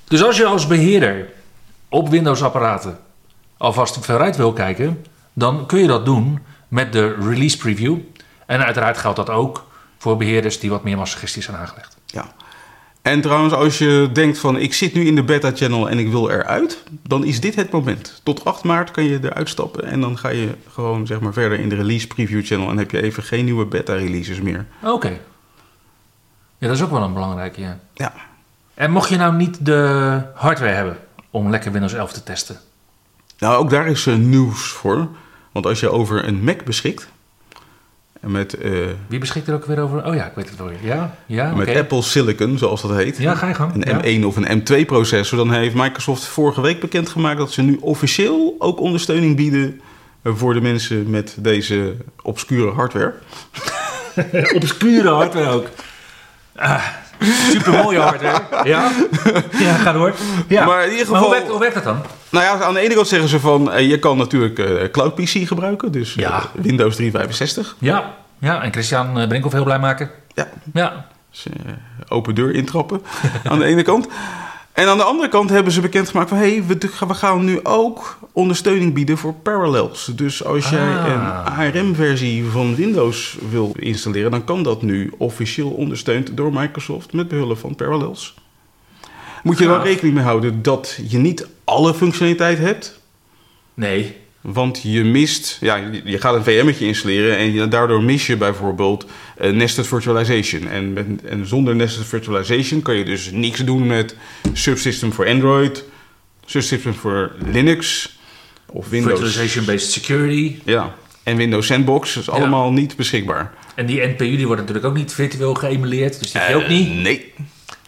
Dus 0.08 0.24
als 0.24 0.38
je 0.38 0.46
als 0.46 0.68
beheerder 0.68 1.30
op 1.90 2.10
Windows-apparaten 2.10 3.00
alvast 3.58 4.06
vooruit 4.06 4.36
wil 4.36 4.54
kijken, 4.54 5.06
dan 5.34 5.66
kun 5.66 5.80
je 5.80 5.88
dat 5.88 6.06
doen 6.06 6.40
met 6.68 6.94
de 6.94 7.16
release 7.20 7.58
preview. 7.58 7.98
En 8.46 8.66
uiteraard 8.66 8.98
geldt 8.98 9.18
dat 9.18 9.30
ook 9.30 9.68
voor 9.98 10.18
beheerders 10.18 10.60
die 10.60 10.70
wat 10.70 10.84
meer 10.84 10.98
massagistisch 10.98 11.46
zijn 11.46 11.58
aangelegd. 11.58 11.98
Ja. 12.06 12.34
En 13.06 13.22
trouwens, 13.22 13.54
als 13.54 13.78
je 13.78 14.10
denkt 14.14 14.38
van 14.38 14.58
ik 14.58 14.74
zit 14.74 14.94
nu 14.94 15.06
in 15.06 15.16
de 15.16 15.24
beta 15.24 15.52
channel 15.54 15.90
en 15.90 16.00
ik 16.00 16.10
wil 16.10 16.30
eruit, 16.30 16.84
dan 17.08 17.24
is 17.24 17.40
dit 17.40 17.56
het 17.56 17.72
moment. 17.72 18.22
Tot 18.24 18.46
8 18.46 18.64
maart 18.64 18.92
kan 18.92 19.04
je 19.04 19.20
eruit 19.22 19.50
stappen 19.50 19.84
en 19.84 20.02
dan 20.02 20.18
ga 20.18 20.30
je 20.30 20.50
gewoon 20.70 21.08
zeg 21.08 21.20
maar 21.20 21.34
verder 21.34 21.60
in 21.60 21.70
de 21.70 21.76
release 21.76 22.08
preview 22.08 22.46
channel 22.46 22.70
en 22.70 22.78
heb 22.78 22.92
je 22.92 23.02
even 23.02 23.24
geen 23.24 23.46
nieuwe 23.46 23.66
beta 23.66 23.94
releases 23.94 24.42
meer. 24.42 24.66
Oké. 24.84 25.20
Ja, 26.58 26.68
dat 26.68 26.76
is 26.76 26.84
ook 26.84 26.92
wel 26.92 27.02
een 27.02 27.14
belangrijke, 27.14 27.62
ja. 27.62 27.80
Ja. 27.94 28.14
En 28.74 28.92
mocht 28.92 29.10
je 29.10 29.18
nou 29.18 29.36
niet 29.36 29.66
de 29.66 30.22
hardware 30.36 30.74
hebben 30.74 30.98
om 31.30 31.50
lekker 31.50 31.72
Windows 31.72 31.94
11 31.94 32.14
te 32.14 32.24
testen? 32.24 32.60
Nou, 33.40 33.58
ook 33.58 33.70
daar 33.70 33.88
is 33.88 34.08
eh, 34.08 34.16
nieuws 34.16 34.68
voor. 34.68 35.08
Want 35.52 35.66
als 35.66 35.80
je 35.80 35.90
over 35.90 36.28
een 36.28 36.44
Mac 36.44 36.64
beschikt, 36.64 37.08
met, 38.26 38.54
eh, 38.54 38.72
Wie 39.08 39.20
beschikt 39.20 39.48
er 39.48 39.54
ook 39.54 39.66
weer 39.66 39.80
over? 39.80 40.06
Oh 40.06 40.16
ja, 40.16 40.26
ik 40.26 40.32
weet 40.36 40.50
het 40.50 40.58
wel 40.58 40.68
weer. 40.68 40.78
Ja, 40.82 41.16
ja, 41.26 41.54
met 41.56 41.76
Apple 41.76 42.02
Silicon, 42.02 42.58
zoals 42.58 42.82
dat 42.82 42.92
heet, 42.96 43.18
Ja, 43.18 43.36
ga 43.36 43.48
je 43.48 43.54
gang. 43.54 43.74
een 43.86 44.16
Ja. 44.16 44.20
M1 44.22 44.26
of 44.26 44.36
een 44.36 44.62
M2-processor, 44.62 45.38
dan 45.38 45.52
heeft 45.52 45.76
Microsoft 45.76 46.24
vorige 46.26 46.62
week 46.62 46.80
bekendgemaakt 46.80 47.38
dat 47.38 47.52
ze 47.52 47.62
nu 47.62 47.78
officieel 47.82 48.56
ook 48.60 48.80
ondersteuning 48.80 49.36
bieden 49.36 49.82
eh, 50.22 50.32
voor 50.36 50.54
de 50.54 50.62
mensen 50.62 51.10
met 51.10 51.36
deze 51.40 51.96
obscure 52.22 52.72
hardware. 52.72 53.14
Obscure 54.56 55.10
hardware 55.10 55.50
ook. 55.50 55.68
Ah, 56.56 56.84
super 57.50 57.72
mooie 57.72 58.00
hardware. 58.00 58.42
Ja? 58.64 58.92
Ja, 59.60 59.74
ga 59.76 59.92
door. 59.92 60.14
Ja. 60.48 60.66
Maar 60.66 60.84
in 60.86 60.92
ieder 60.92 61.06
geval- 61.06 61.22
hoe, 61.22 61.32
werkt, 61.32 61.48
hoe 61.48 61.60
werkt 61.60 61.74
dat 61.76 61.84
dan? 61.84 62.02
Nou 62.36 62.48
ja, 62.60 62.66
aan 62.66 62.74
de 62.74 62.80
ene 62.80 62.94
kant 62.94 63.08
zeggen 63.08 63.30
ze 63.30 63.40
van, 63.40 63.72
eh, 63.72 63.90
je 63.90 64.00
kan 64.00 64.18
natuurlijk 64.18 64.60
eh, 64.60 64.92
Cloud 64.92 65.16
PC 65.16 65.48
gebruiken, 65.48 65.92
dus 65.92 66.16
eh, 66.16 66.24
Ja. 66.24 66.44
Windows 66.54 66.96
365. 66.96 67.76
Ja, 67.80 68.14
ja 68.40 68.62
en 68.64 68.72
Christian 68.72 69.28
Brinkhoff 69.28 69.54
heel 69.54 69.64
blij 69.64 69.80
maken. 69.80 70.10
Ja, 70.34 70.48
Ja. 70.74 71.06
Dus, 71.32 71.46
open 72.08 72.36
deur 72.36 72.54
intrappen 72.54 73.02
aan 73.50 73.60
de 73.60 73.66
ene 73.66 73.82
kant. 73.82 74.08
En 74.74 74.88
aan 74.88 74.98
de 74.98 75.04
andere 75.04 75.30
kant 75.30 75.50
hebben 75.50 75.74
ze 75.74 75.82
bekendgemaakt 75.82 76.30
van... 76.30 76.38
hé, 76.38 76.50
hey, 76.50 76.64
we, 76.66 76.78
we 77.08 77.14
gaan 77.14 77.44
nu 77.44 77.60
ook 77.64 78.18
ondersteuning 78.32 78.94
bieden 78.94 79.18
voor 79.18 79.34
Parallels. 79.34 80.12
Dus 80.16 80.44
als 80.46 80.70
jij 80.70 80.98
Ah. 80.98 81.06
een 81.08 81.74
ARM-versie 81.80 82.46
van 82.46 82.76
Windows 82.76 83.38
wil 83.50 83.76
installeren... 83.80 84.32
dan 84.32 84.44
kan 84.44 84.64
dat 84.64 84.82
nu 84.82 85.12
officieel 85.18 85.70
ondersteund 85.70 86.38
door 86.38 86.54
Microsoft 86.54 87.14
met 87.14 87.28
behulp 87.28 87.58
van 87.58 87.76
Parallels. 87.76 88.34
Moet 89.46 89.58
je 89.58 89.64
er 89.64 89.70
wel 89.70 89.84
rekening 89.84 90.16
mee 90.16 90.24
houden 90.24 90.62
dat 90.62 91.00
je 91.08 91.18
niet 91.18 91.48
alle 91.64 91.94
functionaliteit 91.94 92.58
hebt... 92.58 93.00
Nee. 93.74 94.16
Want 94.42 94.80
je 94.84 95.04
mist, 95.04 95.58
ja, 95.62 95.76
je- 96.04 96.20
gaat 96.20 96.36
een 96.36 96.44
VM'tje 96.44 96.86
installeren 96.86 97.38
en 97.38 97.70
daardoor 97.70 98.04
mis 98.04 98.28
je 98.28 98.38
bijvoorbeeld 98.38 99.06
eh, 99.38 99.52
nested 99.52 99.88
virtualization. 99.88 100.68
En, 100.68 100.94
met, 100.94 101.06
en 101.24 101.48
zonder 101.48 101.76
nested 101.76 102.06
virtualization 102.06 102.82
kan 102.82 102.96
je 102.96 103.06
dus 103.06 103.32
niks 103.32 103.60
doen 103.60 103.88
met 103.88 104.16
subsystem 104.54 105.14
voor 105.14 105.28
Android, 105.28 105.84
subsystem 106.46 106.94
voor 106.94 107.32
Linux 107.52 108.10
of 108.66 108.90
Windows. 108.90 109.20
Virtualization-based 109.20 109.92
security. 109.92 110.56
Ja, 110.64 110.96
en 111.24 111.36
Windows 111.38 111.68
Sandbox 111.68 112.18
is 112.18 112.30
allemaal 112.30 112.72
niet 112.72 112.96
beschikbaar. 112.96 113.54
En 113.76 113.86
die 113.86 114.02
NPU 114.08 114.36
die 114.36 114.46
wordt 114.46 114.62
natuurlijk 114.62 114.88
ook 114.88 114.96
niet 114.96 115.14
virtueel 115.14 115.54
geëmuleerd. 115.54 116.20
Dus 116.20 116.32
die 116.32 116.42
je 116.50 116.56
ook 116.56 116.62
Eh, 116.62 116.70
niet. 116.70 116.94
Nee. 116.94 117.34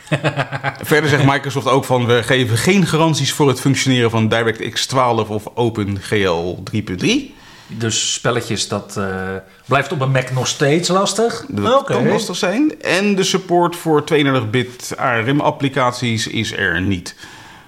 Verder 0.92 1.10
zegt 1.10 1.26
Microsoft 1.26 1.68
ook 1.68 1.86
van 1.86 2.06
we 2.06 2.24
geven 2.24 2.58
geen 2.58 2.86
garanties 2.86 3.34
voor 3.34 3.48
het 3.48 3.60
functioneren 3.60 4.10
van 4.10 4.28
DirectX 4.28 4.86
12 4.86 5.30
of 5.30 5.48
OpenGL 5.54 6.56
3.3. 6.76 7.36
Dus 7.68 8.14
spelletjes, 8.14 8.68
dat 8.68 8.98
eh, 8.98 9.36
blijft 9.66 9.92
op 9.92 10.02
een 10.02 10.12
Mac 10.12 10.32
nog 10.32 10.48
steeds 10.48 10.90
lastig. 10.90 11.46
Dat 11.48 11.84
kan 11.84 12.08
lastig 12.08 12.36
zijn. 12.36 12.82
En 12.82 13.16
de 13.16 13.24
support 13.24 13.76
voor 13.76 14.04
32-bit 14.14 14.94
ARM-applicaties 14.98 16.28
is 16.28 16.52
er 16.52 16.82
niet. 16.82 17.16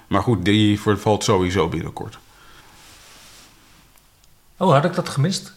Maar 0.07 0.21
goed, 0.21 0.45
die 0.45 0.79
vervalt 0.79 1.23
sowieso 1.23 1.67
binnenkort. 1.67 2.17
Oh, 4.57 4.71
had 4.71 4.85
ik 4.85 4.93
dat 4.93 5.09
gemist? 5.09 5.53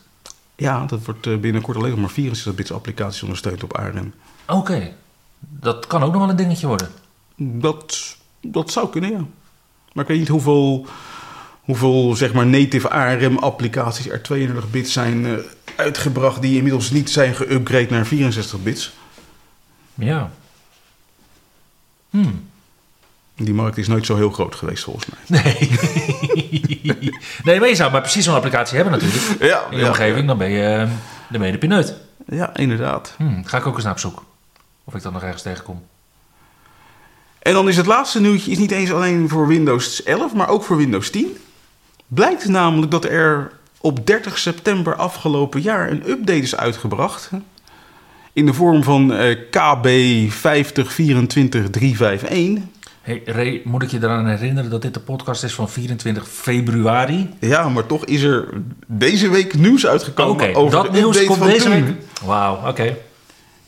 Ja, 0.57 0.85
dat 0.87 1.05
wordt 1.05 1.27
eh, 1.27 1.37
binnenkort 1.37 1.77
alleen 1.77 2.01
nog 2.01 2.17
maar 2.17 2.35
64-bits 2.35 2.73
applicaties 2.73 3.23
ondersteund 3.23 3.63
op 3.63 3.77
ARM. 3.77 4.13
Oké. 4.47 4.93
Dat 5.49 5.87
kan 5.87 6.03
ook 6.03 6.13
nog 6.13 6.21
wel 6.21 6.31
een 6.31 6.37
dingetje 6.37 6.67
worden. 6.67 6.89
Dat, 7.37 8.17
dat 8.41 8.71
zou 8.71 8.91
kunnen, 8.91 9.11
ja. 9.11 9.25
Maar 9.93 10.05
ik 10.05 10.11
weet 10.11 10.19
niet 10.19 10.29
hoeveel, 10.29 10.87
hoeveel 11.61 12.15
zeg 12.17 12.33
maar, 12.33 12.47
native 12.47 12.91
ARM-applicaties 12.91 14.09
er 14.09 14.21
32-bit 14.33 14.89
zijn 14.89 15.27
eh, 15.27 15.33
uitgebracht... 15.77 16.43
die 16.43 16.57
inmiddels 16.57 16.91
niet 16.91 17.11
zijn 17.11 17.35
geüpgrade 17.35 17.89
naar 17.89 18.07
64-bits. 18.07 18.93
Ja. 19.95 20.31
Hmm. 22.11 22.51
Die 23.37 23.55
markt 23.55 23.79
is 23.79 23.89
nooit 23.89 24.07
zo 24.07 24.17
heel 24.17 24.31
groot 24.31 24.55
geweest, 24.55 24.85
volgens 24.85 25.07
mij. 25.07 25.43
Nee. 25.43 25.71
nee, 27.45 27.61
maar 27.61 27.69
je 27.69 27.75
zou 27.75 27.93
maar 27.93 28.01
precies 28.01 28.25
zo'n 28.25 28.35
applicatie 28.35 28.77
hebben 28.77 28.93
natuurlijk. 28.93 29.43
Ja, 29.43 29.67
In 29.71 29.79
je 29.79 29.87
omgeving, 29.87 30.27
dan 30.27 30.39
ben 30.39 30.51
je, 30.51 30.65
eh, 30.65 30.91
dan 31.31 31.39
ben 31.41 31.47
je 31.47 31.53
de 31.53 31.59
pineut. 31.59 31.95
Ja, 32.27 32.57
inderdaad. 32.57 33.15
Hmm, 33.17 33.45
ga 33.45 33.59
ik 33.59 33.67
ook 33.67 33.75
eens 33.75 33.85
naar 33.85 33.93
op 33.93 33.99
zoek. 33.99 34.25
Of 34.93 34.99
ik 34.99 35.05
dan 35.05 35.13
nog 35.13 35.23
ergens 35.23 35.43
tegenkom. 35.43 35.83
En 37.39 37.53
dan 37.53 37.69
is 37.69 37.77
het 37.77 37.87
laatste 37.87 38.21
nieuwtje 38.21 38.51
is 38.51 38.59
niet 38.59 38.71
eens 38.71 38.93
alleen 38.93 39.29
voor 39.29 39.47
Windows 39.47 40.03
11, 40.03 40.35
maar 40.35 40.49
ook 40.49 40.63
voor 40.63 40.77
Windows 40.77 41.11
10. 41.11 41.37
Blijkt 42.07 42.49
namelijk 42.49 42.91
dat 42.91 43.05
er 43.05 43.53
op 43.81 44.07
30 44.07 44.39
september 44.39 44.97
afgelopen 44.97 45.61
jaar 45.61 45.91
een 45.91 46.11
update 46.11 46.39
is 46.39 46.57
uitgebracht. 46.57 47.31
In 48.33 48.47
de 48.47 48.53
vorm 48.53 48.83
van 48.83 49.13
eh, 49.13 49.37
KB 49.51 49.87
5024351. 50.31 50.35
Hey, 53.03 53.23
Ray, 53.25 53.61
moet 53.65 53.83
ik 53.83 53.91
je 53.91 53.99
eraan 53.99 54.27
herinneren 54.27 54.71
dat 54.71 54.83
dit 54.83 54.95
de 54.95 55.01
podcast 55.01 55.45
is 55.45 55.55
van 55.55 55.71
24 55.71 56.29
februari? 56.29 57.31
Ja, 57.41 57.69
maar 57.69 57.87
toch 57.87 58.05
is 58.05 58.23
er 58.23 58.49
deze 58.87 59.29
week 59.29 59.55
nieuws 59.55 59.87
uitgekomen 59.87 60.49
Oké, 60.49 60.59
over 60.59 60.71
dat 60.71 60.85
de 60.85 60.91
nieuws 61.01 61.17
update 61.17 61.27
komt 61.27 61.39
van 61.39 61.49
deze 61.49 61.65
toen. 61.65 61.85
week. 61.85 61.95
Wauw, 62.25 62.69
oké. 62.69 62.97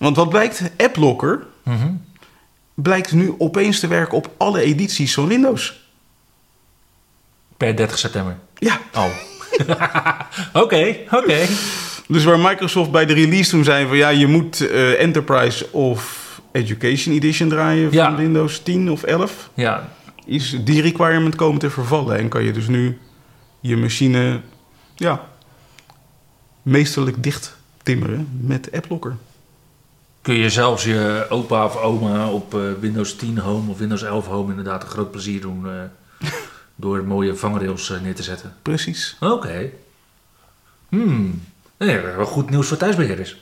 Want 0.04 0.16
wat 0.16 0.28
blijkt, 0.28 0.62
AppLocker 0.76 1.46
Mhm. 1.62 1.92
blijkt 2.74 3.12
nu 3.12 3.34
opeens 3.38 3.80
te 3.80 3.86
werken 3.86 4.16
op 4.16 4.30
alle 4.36 4.60
edities 4.60 5.14
van 5.14 5.26
Windows. 5.26 5.88
Per 7.56 7.76
30 7.76 7.98
september. 7.98 8.36
Ja, 8.58 8.78
Oh. 8.94 9.04
Oké, 10.62 10.96
oké. 11.10 11.46
dus 12.08 12.24
waar 12.24 12.38
Microsoft 12.38 12.90
bij 12.90 13.06
de 13.06 13.12
release 13.14 13.50
toen 13.50 13.64
zei 13.64 13.86
van 13.86 13.96
ja, 13.96 14.08
je 14.08 14.26
moet 14.26 14.60
eh, 14.68 15.00
Enterprise 15.00 15.72
of 15.72 16.22
Education 16.52 17.14
Edition 17.14 17.48
draaien 17.48 17.88
van 17.92 17.98
Ja. 17.98 18.14
Windows 18.16 18.62
10 18.62 18.90
of 18.90 19.02
11, 19.02 19.50
Ja, 19.54 19.88
is 20.24 20.56
die 20.64 20.82
requirement 20.82 21.34
komen 21.34 21.58
te 21.58 21.70
vervallen 21.70 22.18
en 22.18 22.28
kan 22.28 22.44
je 22.44 22.52
dus 22.52 22.66
nu 22.68 22.98
je 23.60 23.76
machine 23.76 24.40
ja, 24.94 25.28
meesterlijk 26.62 27.22
dicht 27.22 27.56
timmeren 27.82 28.28
met 28.40 28.68
AppLocker. 28.72 29.16
Kun 30.24 30.34
je 30.34 30.50
zelfs 30.50 30.84
je 30.84 31.26
opa 31.28 31.64
of 31.64 31.76
oma 31.76 32.30
op 32.30 32.54
eh, 32.54 32.60
Windows 32.80 33.16
10 33.16 33.38
Home 33.38 33.70
of 33.70 33.78
Windows 33.78 34.02
11 34.02 34.26
Home 34.26 34.50
inderdaad 34.50 34.82
een 34.82 34.88
groot 34.88 35.10
plezier 35.10 35.40
doen 35.40 35.66
eh, 35.68 36.28
door 36.74 37.04
mooie 37.04 37.36
vangrails 37.36 37.90
eh, 37.90 38.00
neer 38.00 38.14
te 38.14 38.22
zetten. 38.22 38.54
Precies. 38.62 39.16
Oké. 39.20 39.70
Hmm. 40.88 41.42
Nee, 41.76 42.00
wel 42.00 42.26
goed 42.26 42.50
nieuws 42.50 42.68
voor 42.68 42.76
thuisbeheerders. 42.76 43.36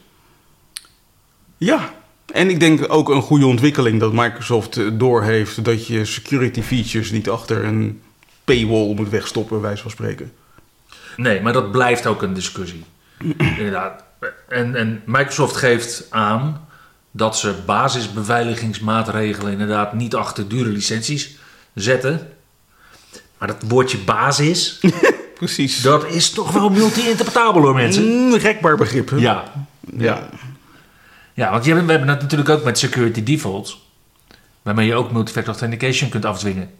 Ja, 1.57 1.93
en 2.33 2.51
ik 2.51 2.61
denk 2.61 2.93
ook 2.93 3.09
een 3.09 3.23
goede 3.23 3.47
ontwikkeling 3.47 4.01
dat 4.01 4.13
Microsoft 4.13 4.99
doorheeft 4.99 5.65
dat 5.65 5.87
je 5.87 6.05
security 6.05 6.63
features 6.63 7.11
niet 7.11 7.29
achter 7.29 7.65
een 7.65 8.03
paywall 8.45 8.95
moet 8.95 9.09
wegstoppen, 9.09 9.53
bij 9.61 9.67
wijze 9.67 9.83
van 9.83 9.91
spreken. 9.91 10.33
Nee, 11.17 11.41
maar 11.41 11.53
dat 11.53 11.73
blijft 11.73 12.07
ook 12.07 12.23
een 12.23 12.35
discussie. 12.35 12.85
Inderdaad. 13.59 14.05
En, 14.49 14.77
en 14.77 15.03
Microsoft 15.07 15.57
geeft 15.57 16.07
aan 16.11 16.71
dat 17.13 17.39
ze 17.39 17.55
basisbeveiligingsmaatregelen 17.67 19.53
inderdaad 19.53 19.93
niet 19.93 20.15
achter 20.15 20.49
dure 20.49 20.69
licenties 20.69 21.37
zetten. 21.75 22.29
Maar 23.39 23.49
dat 23.49 23.63
woordje 23.69 23.99
basis, 23.99 24.81
Precies. 25.39 25.81
dat 25.83 26.07
is 26.07 26.31
toch 26.31 26.51
wel 26.53 26.69
multi-interpretabel 26.71 27.63
hoor 27.63 27.75
mensen. 27.75 28.05
Mm, 28.27 28.35
rekbaar 28.35 28.77
begrip. 28.77 29.11
hè? 29.11 29.17
Ja. 29.17 29.53
ja. 29.97 30.29
Ja, 31.35 31.51
want 31.51 31.65
je 31.65 31.73
hebt- 31.73 31.85
we 31.85 31.91
hebben 31.91 32.09
het 32.11 32.21
natuurlijk 32.21 32.51
ook 32.51 32.65
met 32.65 32.79
security 32.79 33.23
defaults. 33.23 33.91
Waarmee 34.63 34.87
je 34.87 34.95
ook 34.95 35.13
multifactor 35.13 35.53
authentication 35.53 36.11
kunt 36.11 36.25
afdwingen. 36.25 36.71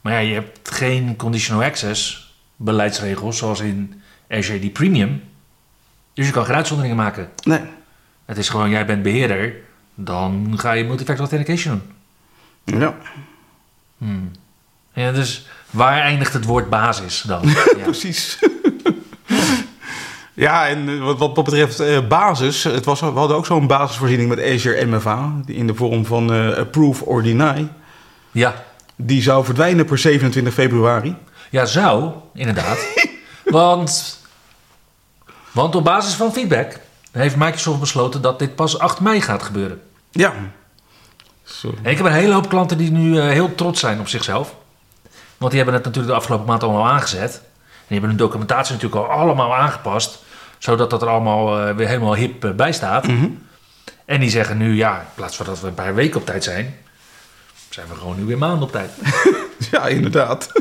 Maar 0.00 0.12
ja, 0.12 0.18
je 0.18 0.34
hebt 0.34 0.70
geen 0.70 1.16
conditional 1.16 1.62
access 1.62 2.32
beleidsregels 2.56 3.38
zoals 3.38 3.60
in 3.60 4.02
Azure 4.30 4.66
AD 4.66 4.72
Premium. 4.72 5.22
Dus 6.14 6.26
je 6.26 6.32
kan 6.32 6.44
geen 6.44 6.54
uitzonderingen 6.54 6.96
maken. 6.96 7.28
Nee. 7.44 7.60
Het 8.24 8.38
is 8.38 8.48
gewoon, 8.48 8.70
jij 8.70 8.86
bent 8.86 9.02
beheerder, 9.02 9.54
dan 9.94 10.54
ga 10.56 10.72
je 10.72 10.84
multifactor 10.84 11.26
authentication 11.28 11.82
doen. 12.64 12.80
Ja, 12.80 12.94
Hmm. 13.98 14.30
Ja, 14.92 15.12
dus 15.12 15.46
waar 15.70 16.00
eindigt 16.00 16.32
het 16.32 16.44
woord 16.44 16.70
basis 16.70 17.22
dan? 17.22 17.42
Ja. 17.76 17.82
precies. 17.82 18.38
ja, 20.34 20.68
en 20.68 20.88
eh, 20.88 21.04
wat, 21.04 21.18
wat 21.18 21.44
betreft 21.44 21.80
eh, 21.80 22.06
basis, 22.08 22.64
het 22.64 22.84
was, 22.84 23.00
we 23.00 23.06
hadden 23.06 23.36
ook 23.36 23.46
zo'n 23.46 23.66
basisvoorziening 23.66 24.28
met 24.28 24.38
Azure 24.38 24.84
MFA 24.84 25.40
die 25.44 25.56
in 25.56 25.66
de 25.66 25.74
vorm 25.74 26.06
van 26.06 26.32
eh, 26.32 26.56
approve 26.56 27.04
or 27.04 27.22
deny. 27.22 27.68
ja. 28.32 28.64
Die 28.96 29.22
zou 29.22 29.44
verdwijnen 29.44 29.84
per 29.84 29.98
27 29.98 30.54
februari. 30.54 31.16
Ja, 31.50 31.64
zou, 31.66 32.12
inderdaad. 32.34 32.86
want, 33.44 34.20
want 35.52 35.74
op 35.74 35.84
basis 35.84 36.14
van 36.14 36.32
feedback 36.32 36.80
heeft 37.22 37.36
Microsoft 37.36 37.80
besloten 37.80 38.22
dat 38.22 38.38
dit 38.38 38.54
pas 38.54 38.78
8 38.78 39.00
mei 39.00 39.20
gaat 39.20 39.42
gebeuren. 39.42 39.82
Ja. 40.10 40.32
Zo. 41.42 41.74
En 41.82 41.90
ik 41.90 41.96
heb 41.96 42.06
een 42.06 42.12
hele 42.12 42.32
hoop 42.32 42.48
klanten 42.48 42.78
die 42.78 42.90
nu 42.90 43.18
eh, 43.18 43.28
heel 43.28 43.54
trots 43.54 43.80
zijn 43.80 44.00
op 44.00 44.08
zichzelf. 44.08 44.54
Want 45.36 45.50
die 45.52 45.62
hebben 45.62 45.74
het 45.74 45.84
natuurlijk 45.84 46.14
de 46.14 46.18
afgelopen 46.20 46.46
maand 46.46 46.62
allemaal 46.62 46.88
aangezet. 46.88 47.34
En 47.34 47.90
die 47.90 47.98
hebben 47.98 48.08
hun 48.08 48.18
documentatie 48.18 48.74
natuurlijk 48.74 49.02
al 49.02 49.10
allemaal 49.10 49.54
aangepast. 49.54 50.22
Zodat 50.58 50.90
dat 50.90 51.02
er 51.02 51.08
allemaal 51.08 51.60
eh, 51.60 51.74
weer 51.74 51.88
helemaal 51.88 52.14
hip 52.14 52.44
eh, 52.44 52.50
bij 52.50 52.72
staat. 52.72 53.06
Mhm. 53.06 53.28
En 54.04 54.20
die 54.20 54.30
zeggen 54.30 54.56
nu, 54.56 54.76
ja, 54.76 55.00
in 55.00 55.06
plaats 55.14 55.36
van 55.36 55.46
dat 55.46 55.60
we 55.60 55.66
een 55.66 55.74
paar 55.74 55.94
weken 55.94 56.20
op 56.20 56.26
tijd 56.26 56.44
zijn... 56.44 56.76
zijn 57.68 57.86
we 57.88 57.94
gewoon 57.94 58.16
nu 58.16 58.24
weer 58.24 58.38
maanden 58.38 58.62
op 58.62 58.72
tijd. 58.72 58.90
Ja, 59.70 59.86
inderdaad. 59.86 60.52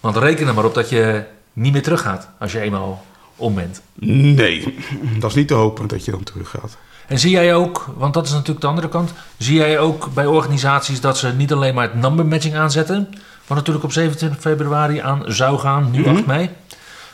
Want 0.00 0.16
reken 0.16 0.46
er 0.46 0.54
maar 0.54 0.64
op 0.64 0.74
dat 0.74 0.88
je 0.88 1.24
niet 1.52 1.72
meer 1.72 1.82
teruggaat 1.82 2.28
als 2.38 2.52
je 2.52 2.60
eenmaal 2.60 3.04
om 3.36 3.54
bent. 3.54 3.80
Nee, 3.94 4.74
dat 5.20 5.30
is 5.30 5.36
niet 5.36 5.48
te 5.48 5.54
hopen 5.54 5.86
dat 5.86 6.04
je 6.04 6.10
dan 6.10 6.22
teruggaat. 6.22 6.76
En 7.06 7.18
zie 7.18 7.30
jij 7.30 7.54
ook, 7.54 7.86
want 7.96 8.14
dat 8.14 8.26
is 8.26 8.32
natuurlijk 8.32 8.60
de 8.60 8.66
andere 8.66 8.88
kant, 8.88 9.12
zie 9.36 9.56
jij 9.56 9.78
ook 9.78 10.14
bij 10.14 10.26
organisaties 10.26 11.00
dat 11.00 11.18
ze 11.18 11.32
niet 11.32 11.52
alleen 11.52 11.74
maar 11.74 11.84
het 11.90 12.00
number 12.00 12.26
matching 12.26 12.54
aanzetten, 12.56 13.08
wat 13.46 13.56
natuurlijk 13.56 13.84
op 13.84 13.92
27 13.92 14.40
februari 14.40 14.98
aan 14.98 15.22
zou 15.26 15.58
gaan, 15.58 15.90
nu 15.90 16.00
Mhm. 16.00 16.08
8 16.16 16.26
mei, 16.26 16.50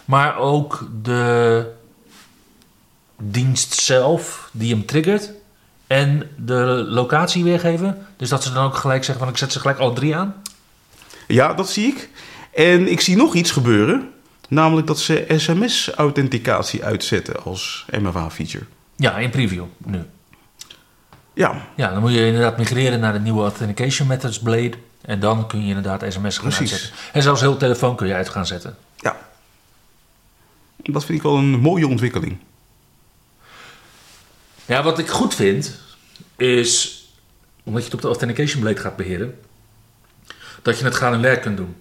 maar 0.05 0.39
ook 0.39 0.89
de 1.03 1.67
dienst 3.23 3.75
zelf 3.75 4.49
die 4.53 4.71
hem 4.75 4.87
triggert 4.87 5.31
en 5.87 6.31
de 6.37 6.87
locatie 6.89 7.45
weergeven. 7.45 8.07
Dus 8.17 8.29
dat 8.29 8.43
ze 8.43 8.53
dan 8.53 8.65
ook 8.65 8.77
gelijk 8.77 9.05
zeggen 9.05 9.25
van 9.25 9.33
ik 9.33 9.39
zet 9.39 9.53
ze 9.53 9.61
gelijk 9.61 9.79
alle 9.79 9.93
drie 9.93 10.17
aan. 10.17 10.35
Ja, 11.27 11.55
dat 11.55 11.71
zie 11.71 11.87
ik. 11.87 12.09
En 12.55 12.91
ik 12.91 13.01
zie 13.01 13.17
nog 13.17 13.35
iets 13.35 13.51
gebeuren. 13.51 14.11
Namelijk 14.53 14.87
dat 14.87 15.01
ze 15.01 15.25
sms-authenticatie 15.37 16.85
uitzetten 16.85 17.43
als 17.45 17.85
MFA-feature. 17.91 18.65
Ja, 18.97 19.19
in 19.19 19.31
preview 19.31 19.65
nu. 19.85 20.03
Ja, 21.35 21.67
Ja, 21.77 21.91
dan 21.91 22.01
moet 22.01 22.13
je 22.13 22.27
inderdaad 22.27 22.59
migreren 22.59 23.01
naar 23.01 23.13
de 23.13 23.19
nieuwe 23.19 23.41
Authentication 23.43 24.09
Methods 24.09 24.39
Blade. 24.41 24.73
En 25.01 25.21
dan 25.21 25.47
kun 25.47 25.61
je 25.63 25.67
inderdaad 25.69 26.05
sms 26.13 26.39
gaan 26.39 26.49
Precies. 26.49 26.73
uitzetten. 26.73 26.99
En 27.13 27.23
zelfs 27.23 27.41
heel 27.41 27.57
telefoon 27.57 27.97
kun 27.97 28.07
je 28.07 28.15
uit 28.15 28.29
gaan 28.29 28.47
zetten. 28.47 28.77
ja. 28.97 29.17
Dat 30.83 31.05
vind 31.05 31.19
ik 31.19 31.25
wel 31.25 31.37
een 31.37 31.61
mooie 31.61 31.87
ontwikkeling. 31.87 32.39
Ja, 34.67 34.83
wat 34.83 34.99
ik 34.99 35.09
goed 35.09 35.35
vind, 35.35 35.79
is 36.37 37.05
omdat 37.63 37.81
je 37.83 37.87
het 37.87 37.95
op 37.97 38.01
de 38.01 38.07
Authentication 38.09 38.61
Blade 38.61 38.81
gaat 38.81 38.97
beheren, 38.97 39.41
dat 40.63 40.79
je 40.79 40.85
het 40.85 40.95
gaan 40.95 41.13
en 41.13 41.21
werk 41.21 41.43
kunt 41.43 41.57
doen. 41.57 41.77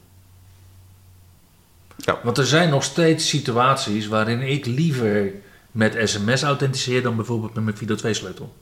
Ja. 2.05 2.20
Want 2.24 2.38
er 2.38 2.46
zijn 2.46 2.70
nog 2.70 2.84
steeds 2.84 3.29
situaties 3.29 4.08
waarin 4.08 4.41
ik 4.41 4.65
liever 4.65 5.31
met 5.72 5.98
sms 6.03 6.43
authenticeer 6.43 7.01
dan 7.01 7.15
bijvoorbeeld 7.15 7.53
met 7.53 7.63
mijn 7.63 7.77
Fido 7.77 7.96
2 7.96 8.13
sleutel. 8.13 8.55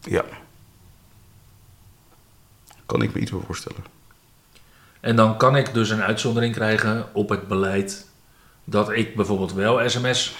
Ja. 0.00 0.24
Kan 2.86 3.02
ik 3.02 3.14
me 3.14 3.20
iets 3.20 3.30
bij 3.30 3.40
voorstellen. 3.46 3.84
En 5.00 5.16
dan 5.16 5.36
kan 5.36 5.56
ik 5.56 5.74
dus 5.74 5.90
een 5.90 6.02
uitzondering 6.02 6.54
krijgen 6.54 7.08
op 7.12 7.28
het 7.28 7.48
beleid 7.48 8.06
dat 8.64 8.90
ik 8.90 9.16
bijvoorbeeld 9.16 9.52
wel 9.52 9.88
sms 9.88 10.34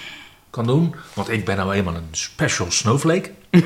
kan 0.49 0.65
doen. 0.65 0.95
Want 1.13 1.29
ik 1.29 1.45
ben 1.45 1.57
nou 1.57 1.73
eenmaal 1.73 1.95
een 1.95 2.07
special 2.11 2.71
snowflake. 2.71 3.31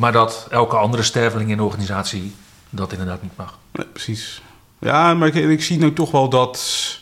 maar 0.00 0.12
dat 0.12 0.46
elke 0.50 0.76
andere 0.76 1.02
sterveling 1.02 1.50
in 1.50 1.56
de 1.56 1.62
organisatie 1.62 2.34
dat 2.70 2.92
inderdaad 2.92 3.22
niet 3.22 3.36
mag. 3.36 3.58
Nee, 3.72 3.86
precies. 3.86 4.42
Ja, 4.78 5.14
maar 5.14 5.28
ik, 5.28 5.34
ik 5.34 5.62
zie 5.62 5.78
nu 5.78 5.92
toch 5.92 6.10
wel 6.10 6.28
dat 6.28 6.97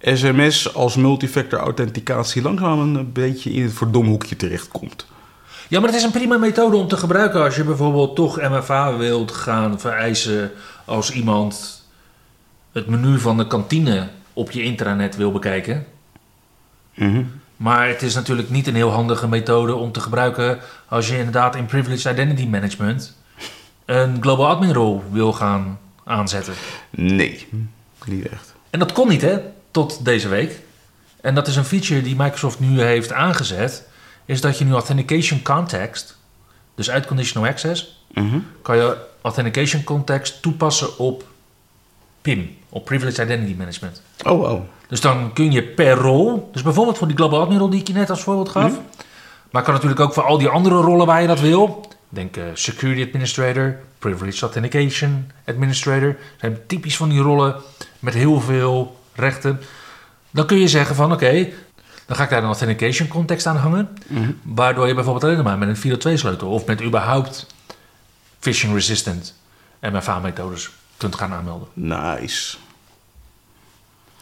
sms 0.00 0.74
als 0.74 0.96
multifactor 0.96 1.58
authenticatie 1.58 2.42
langzaam 2.42 2.96
een 2.96 3.12
beetje 3.12 3.52
in 3.52 3.62
het 3.62 3.72
verdomhoekje 3.72 4.36
terechtkomt. 4.36 5.06
Ja, 5.68 5.80
maar 5.80 5.88
het 5.88 5.98
is 5.98 6.04
een 6.04 6.10
prima 6.10 6.36
methode 6.36 6.76
om 6.76 6.88
te 6.88 6.96
gebruiken 6.96 7.42
als 7.42 7.56
je 7.56 7.64
bijvoorbeeld 7.64 8.16
toch 8.16 8.40
MFA 8.40 8.96
wilt 8.96 9.32
gaan 9.32 9.80
vereisen 9.80 10.50
als 10.84 11.12
iemand 11.12 11.84
het 12.72 12.86
menu 12.86 13.18
van 13.18 13.36
de 13.36 13.46
kantine 13.46 14.08
op 14.32 14.50
je 14.50 14.62
intranet 14.62 15.16
wil 15.16 15.32
bekijken. 15.32 15.86
Mhm. 16.94 17.22
Maar 17.56 17.88
het 17.88 18.02
is 18.02 18.14
natuurlijk 18.14 18.50
niet 18.50 18.66
een 18.66 18.74
heel 18.74 18.90
handige 18.90 19.28
methode 19.28 19.74
om 19.74 19.92
te 19.92 20.00
gebruiken 20.00 20.58
als 20.88 21.08
je 21.08 21.18
inderdaad 21.18 21.56
in 21.56 21.66
Privileged 21.66 22.12
Identity 22.12 22.46
Management 22.46 23.16
een 23.84 24.16
Global 24.20 24.48
Admin 24.48 24.72
rol 24.72 25.02
wil 25.10 25.32
gaan 25.32 25.78
aanzetten. 26.04 26.54
Nee, 26.90 27.46
niet 28.04 28.28
echt. 28.28 28.54
En 28.70 28.78
dat 28.78 28.92
kon 28.92 29.08
niet, 29.08 29.22
hè, 29.22 29.38
tot 29.76 30.04
deze 30.04 30.28
week. 30.28 30.60
En 31.20 31.34
dat 31.34 31.46
is 31.46 31.56
een 31.56 31.64
feature 31.64 32.02
die 32.02 32.16
Microsoft 32.16 32.60
nu 32.60 32.80
heeft 32.82 33.12
aangezet, 33.12 33.88
is 34.24 34.40
dat 34.40 34.58
je 34.58 34.64
nu 34.64 34.72
Authentication 34.72 35.42
Context, 35.42 36.16
dus 36.74 36.90
uit 36.90 37.06
Conditional 37.06 37.48
Access, 37.48 38.00
Mhm. 38.12 38.38
kan 38.62 38.76
je 38.76 38.96
Authentication 39.22 39.84
Context 39.84 40.42
toepassen 40.42 40.98
op 40.98 41.24
PIM, 42.22 42.56
op 42.68 42.84
Privileged 42.84 43.18
Identity 43.24 43.54
Management. 43.58 44.02
Oh, 44.24 44.40
wow. 44.40 44.60
Dus 44.88 45.00
dan 45.00 45.32
kun 45.32 45.52
je 45.52 45.62
per 45.62 45.92
rol, 45.96 46.48
dus 46.52 46.62
bijvoorbeeld 46.62 46.98
voor 46.98 47.06
die 47.06 47.16
Global 47.16 47.40
Admin 47.40 47.58
rol 47.58 47.70
die 47.70 47.80
ik 47.80 47.86
je 47.86 47.92
net 47.92 48.10
als 48.10 48.20
voorbeeld 48.22 48.48
gaf, 48.48 48.78
maar 49.50 49.62
kan 49.62 49.74
natuurlijk 49.74 50.00
ook 50.00 50.12
voor 50.12 50.22
al 50.22 50.38
die 50.38 50.48
andere 50.48 50.74
rollen 50.74 51.06
waar 51.06 51.20
je 51.20 51.26
dat 51.26 51.40
wil, 51.40 51.84
Denk 52.08 52.36
eh, 52.36 52.44
Security 52.54 53.02
Administrator, 53.02 53.76
Privileged 53.98 54.42
Authentication 54.42 55.30
Administrator. 55.46 56.16
zijn 56.40 56.58
typisch 56.66 56.96
van 56.96 57.08
die 57.08 57.20
rollen 57.20 57.54
met 57.98 58.14
heel 58.14 58.40
veel 58.40 58.96
rechten. 59.16 59.60
Dan 60.30 60.46
kun 60.46 60.58
je 60.58 60.68
zeggen 60.68 60.96
van 60.96 61.12
oké, 61.12 61.48
dan 62.06 62.16
ga 62.16 62.22
ik 62.22 62.30
daar 62.30 62.38
een 62.38 62.44
authentication 62.44 63.08
context 63.08 63.46
aan 63.46 63.56
hangen. 63.56 63.88
Waardoor 64.42 64.86
je 64.86 64.94
bijvoorbeeld 64.94 65.24
alleen 65.24 65.44
maar 65.44 65.58
met 65.58 65.68
een 65.68 65.76
402 65.76 66.16
sleutel 66.16 66.48
of 66.48 66.66
met 66.66 66.82
überhaupt 66.82 67.46
phishing 68.38 68.72
resistant 68.72 69.34
MFA-methodes 69.80 70.70
kunt 70.96 71.14
gaan 71.14 71.32
aanmelden. 71.32 71.68
Nice. 71.72 72.56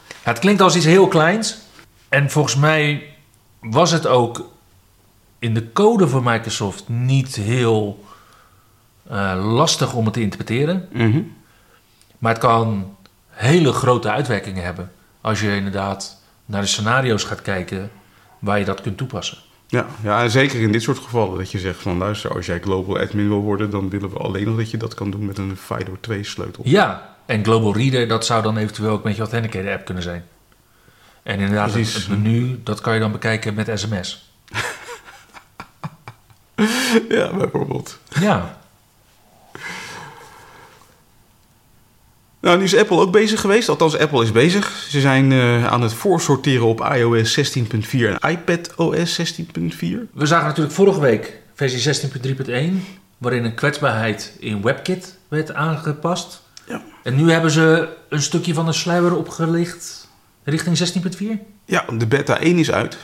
Ja, 0.08 0.30
het 0.30 0.38
klinkt 0.38 0.60
als 0.60 0.76
iets 0.76 0.84
heel 0.84 1.08
kleins. 1.08 1.56
En 2.08 2.30
volgens 2.30 2.56
mij 2.56 3.14
was 3.60 3.90
het 3.90 4.06
ook 4.06 4.48
in 5.38 5.54
de 5.54 5.72
code 5.72 6.08
van 6.08 6.22
Microsoft 6.22 6.88
niet 6.88 7.34
heel 7.34 8.04
eh, 9.08 9.40
lastig 9.44 9.94
om 9.94 10.04
het 10.04 10.14
te 10.14 10.20
interpreteren. 10.20 10.88
Mhm. 10.92 11.20
Maar 12.18 12.32
het 12.32 12.42
kan 12.42 12.93
hele 13.34 13.72
grote 13.72 14.10
uitwerkingen 14.10 14.64
hebben. 14.64 14.92
Als 15.20 15.40
je 15.40 15.56
inderdaad 15.56 16.22
naar 16.46 16.60
de 16.60 16.66
scenario's 16.66 17.24
gaat 17.24 17.42
kijken 17.42 17.90
waar 18.38 18.58
je 18.58 18.64
dat 18.64 18.80
kunt 18.80 18.96
toepassen. 18.96 19.38
Ja, 19.66 19.86
ja, 20.02 20.22
en 20.22 20.30
zeker 20.30 20.60
in 20.60 20.72
dit 20.72 20.82
soort 20.82 20.98
gevallen 20.98 21.38
dat 21.38 21.50
je 21.50 21.58
zegt 21.58 21.80
van 21.80 21.98
luister, 21.98 22.34
als 22.34 22.46
jij 22.46 22.60
global 22.60 22.98
admin 22.98 23.28
wil 23.28 23.40
worden, 23.40 23.70
dan 23.70 23.88
willen 23.88 24.10
we 24.10 24.18
alleen 24.18 24.44
nog 24.44 24.56
dat 24.56 24.70
je 24.70 24.76
dat 24.76 24.94
kan 24.94 25.10
doen 25.10 25.26
met 25.26 25.38
een 25.38 25.56
FIDO 25.56 25.96
2 26.00 26.24
sleutel. 26.24 26.62
Ja, 26.66 27.16
en 27.26 27.44
Global 27.44 27.76
Reader, 27.76 28.08
dat 28.08 28.26
zou 28.26 28.42
dan 28.42 28.56
eventueel 28.56 28.90
ook 28.90 29.04
met 29.04 29.14
je 29.14 29.20
Authenticator 29.20 29.72
app 29.72 29.84
kunnen 29.84 30.02
zijn. 30.02 30.24
En 31.22 31.38
inderdaad, 31.38 31.64
het, 31.64 31.72
Precies. 31.72 31.94
het 31.94 32.08
menu, 32.08 32.60
dat 32.62 32.80
kan 32.80 32.94
je 32.94 33.00
dan 33.00 33.12
bekijken 33.12 33.54
met 33.54 33.70
sms. 33.74 34.32
Ja, 37.08 37.32
bijvoorbeeld. 37.32 37.98
Ja, 38.20 38.58
Nou, 42.44 42.58
nu 42.58 42.64
is 42.64 42.76
Apple 42.76 42.96
ook 42.96 43.12
bezig 43.12 43.40
geweest. 43.40 43.68
Althans, 43.68 43.98
Apple 43.98 44.22
is 44.22 44.32
bezig. 44.32 44.86
Ze 44.88 45.00
zijn 45.00 45.32
eh, 45.32 45.66
aan 45.66 45.82
het 45.82 45.92
voorsorteren 45.92 46.66
op 46.66 46.80
iOS 46.80 47.56
16.4 47.58 47.64
en 47.90 48.30
iPadOS 48.30 49.36
16.4. 49.36 49.46
we 50.12 50.26
zagen 50.26 50.46
natuurlijk 50.46 50.74
vorige 50.74 51.00
week 51.00 51.40
versie 51.54 52.10
16.3.1, 52.46 52.52
waarin 53.18 53.44
een 53.44 53.54
kwetsbaarheid 53.54 54.36
in 54.38 54.62
WebKit 54.62 55.18
werd 55.28 55.54
aangepast. 55.54 56.42
Ja. 56.66 56.82
En 57.02 57.16
nu 57.16 57.30
hebben 57.30 57.50
ze 57.50 57.88
een 58.08 58.22
stukje 58.22 58.54
van 58.54 58.66
de 58.66 58.72
sluier 58.72 59.16
opgelicht 59.16 60.08
richting 60.42 60.78
16.4. 61.18 61.24
Ja, 61.64 61.84
de 61.98 62.06
beta 62.06 62.38
1 62.38 62.58
is 62.58 62.70
uit. 62.70 62.96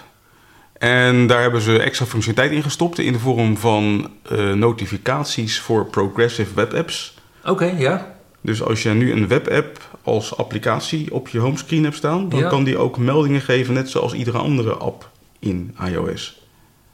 En 0.73 1.27
daar 1.27 1.43
hebben 1.43 1.61
ze 1.61 1.79
extra 1.79 2.07
functionaliteit 2.07 2.57
in 2.57 2.63
gestopt 2.63 2.99
in 2.99 3.13
de 3.13 3.19
vorm 3.19 3.57
van 3.57 4.11
eh, 4.31 4.53
notificaties 4.53 5.61
voor 5.61 5.87
progressive 5.87 6.55
web 6.55 6.75
apps. 6.75 7.15
Oké, 7.45 7.65
ja. 7.65 8.19
Dus 8.41 8.63
als 8.63 8.83
je 8.83 8.91
nu 8.91 9.13
een 9.13 9.29
webapp 9.29 9.99
als 10.03 10.37
applicatie 10.37 11.13
op 11.15 11.29
je 11.29 11.39
homescreen 11.39 11.85
hebt 11.85 11.97
staan, 11.97 12.29
dan 12.29 12.39
Ja. 12.39 12.49
kan 12.49 12.65
die 12.65 12.77
ook 12.79 12.99
meldingen 12.99 13.41
geven, 13.41 13.75
net 13.75 13.91
zoals 13.91 14.13
iedere 14.13 14.39
andere 14.39 14.73
app 14.73 15.11
in 15.39 15.77
iOS. 15.87 16.43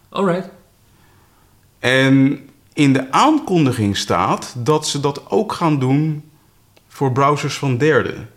Alright. 0.09 0.49
En 1.79 2.39
in 2.73 2.93
de 2.93 3.13
aankondiging 3.13 3.97
staat 3.97 4.55
dat 4.59 4.87
ze 4.87 5.01
dat 5.01 5.31
ook 5.31 5.53
gaan 5.53 5.79
doen 5.79 6.25
voor 6.89 7.13
browsers 7.13 7.55
van 7.59 7.77
derden. 7.79 8.31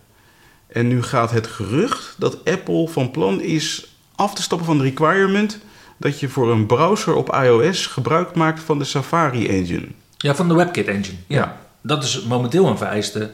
En 0.66 0.88
nu 0.88 1.02
gaat 1.02 1.30
het 1.30 1.46
gerucht 1.46 2.14
dat 2.18 2.44
Apple 2.44 2.88
van 2.88 3.10
plan 3.10 3.40
is 3.40 3.96
af 4.14 4.34
te 4.34 4.42
stappen 4.42 4.66
van 4.66 4.76
de 4.78 4.82
requirement 4.84 5.58
dat 5.96 6.20
je 6.20 6.28
voor 6.28 6.50
een 6.52 6.66
browser 6.66 7.14
op 7.14 7.34
iOS 7.42 7.86
gebruik 7.86 8.34
maakt 8.34 8.60
van 8.62 8.78
de 8.78 8.84
Safari 8.84 9.48
engine. 9.48 9.86
Ja, 10.16 10.34
van 10.34 10.48
de 10.48 10.54
WebKit 10.54 10.86
engine. 10.86 11.16
Ja. 11.26 11.36
Ja. 11.36 11.60
Dat 11.80 12.04
is 12.04 12.22
momenteel 12.22 12.66
een 12.66 12.78
vereiste 12.78 13.30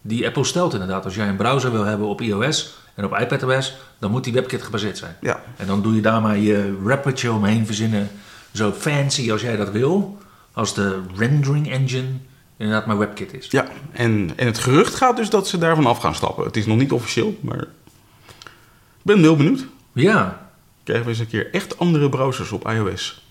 die 0.00 0.26
Apple 0.26 0.44
stelt 0.44 0.72
inderdaad. 0.72 1.04
Als 1.04 1.14
jij 1.14 1.28
een 1.28 1.36
browser 1.36 1.72
wil 1.72 1.84
hebben 1.84 2.06
op 2.06 2.20
iOS 2.20 2.74
en 2.94 3.04
op 3.04 3.18
iPadOS, 3.18 3.76
dan 3.98 4.10
moet 4.10 4.24
die 4.24 4.32
WebKit 4.32 4.62
gebaseerd 4.62 4.98
zijn. 4.98 5.16
Ja, 5.20 5.42
En 5.56 5.66
dan 5.66 5.82
doe 5.82 5.94
je 5.94 6.00
daar 6.00 6.20
maar 6.20 6.36
je 6.36 6.78
wrappertje 6.82 7.32
omheen 7.32 7.66
verzinnen. 7.66 8.10
Zo 8.52 8.72
fancy 8.72 9.32
als 9.32 9.40
jij 9.40 9.56
dat 9.56 9.70
wil. 9.70 10.18
Als 10.52 10.74
de 10.74 11.00
rendering 11.16 11.70
engine 11.70 12.08
inderdaad 12.56 12.86
maar 12.86 12.98
WebKit 12.98 13.32
is. 13.34 13.46
ja. 13.50 13.66
En, 13.92 14.30
en 14.36 14.46
het 14.46 14.58
gerucht 14.58 14.94
gaat 14.94 15.16
dus 15.16 15.30
dat 15.30 15.48
ze 15.48 15.58
daarvan 15.58 15.86
af 15.86 15.98
gaan 15.98 16.14
stappen. 16.14 16.44
Het 16.44 16.56
is 16.56 16.66
nog 16.66 16.76
niet 16.76 16.92
officieel, 16.92 17.36
maar 17.40 17.60
ik 17.60 19.02
ben 19.02 19.18
heel 19.18 19.36
benieuwd. 19.36 19.66
Ja. 19.92 20.48
Krijgen 20.82 21.04
we 21.04 21.10
eens 21.10 21.20
een 21.20 21.28
keer 21.28 21.52
echt 21.52 21.78
andere 21.78 22.08
browsers 22.08 22.52
op 22.52 22.68
iOS? 22.68 23.24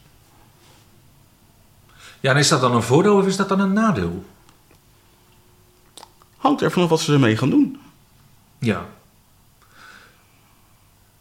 Ja, 2.20 2.32
en 2.32 2.38
is 2.38 2.48
dat 2.48 2.62
dan 2.62 2.76
een 2.76 2.84
voordeel 2.84 3.18
of 3.18 3.28
is 3.28 3.36
dat 3.36 3.50
dan 3.50 3.60
een 3.60 3.74
nadeel? 3.74 4.26
Hangt 6.46 6.62
er 6.62 6.72
vanaf 6.72 6.90
wat 6.90 7.00
ze 7.00 7.14
ermee 7.14 7.38
gaan 7.38 7.50
doen. 7.50 7.80
Ja. 8.60 8.86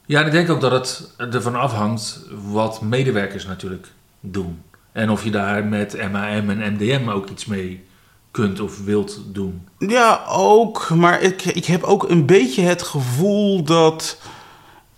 Ja, 0.07 0.21
en 0.21 0.27
ik 0.27 0.33
denk 0.33 0.51
ook 0.51 0.61
dat 0.61 0.73
het 1.17 1.35
ervan 1.35 1.55
afhangt 1.55 2.21
wat 2.51 2.81
medewerkers 2.81 3.47
natuurlijk 3.47 3.93
doen. 4.21 4.63
En 4.93 5.11
of 5.11 5.25
je 5.25 5.31
daar 5.31 5.65
met 5.65 6.11
MAM 6.13 6.51
en 6.51 6.73
MDM 6.73 7.09
ook 7.09 7.29
iets 7.29 7.45
mee 7.45 7.85
kunt 8.31 8.61
of 8.61 8.85
wilt 8.85 9.21
doen. 9.27 9.69
Ja, 9.79 10.25
ook. 10.29 10.89
Maar 10.91 11.21
ik, 11.21 11.45
ik 11.45 11.65
heb 11.65 11.83
ook 11.83 12.09
een 12.09 12.27
beetje 12.27 12.63
het 12.63 12.83
gevoel 12.83 13.63
dat 13.63 14.21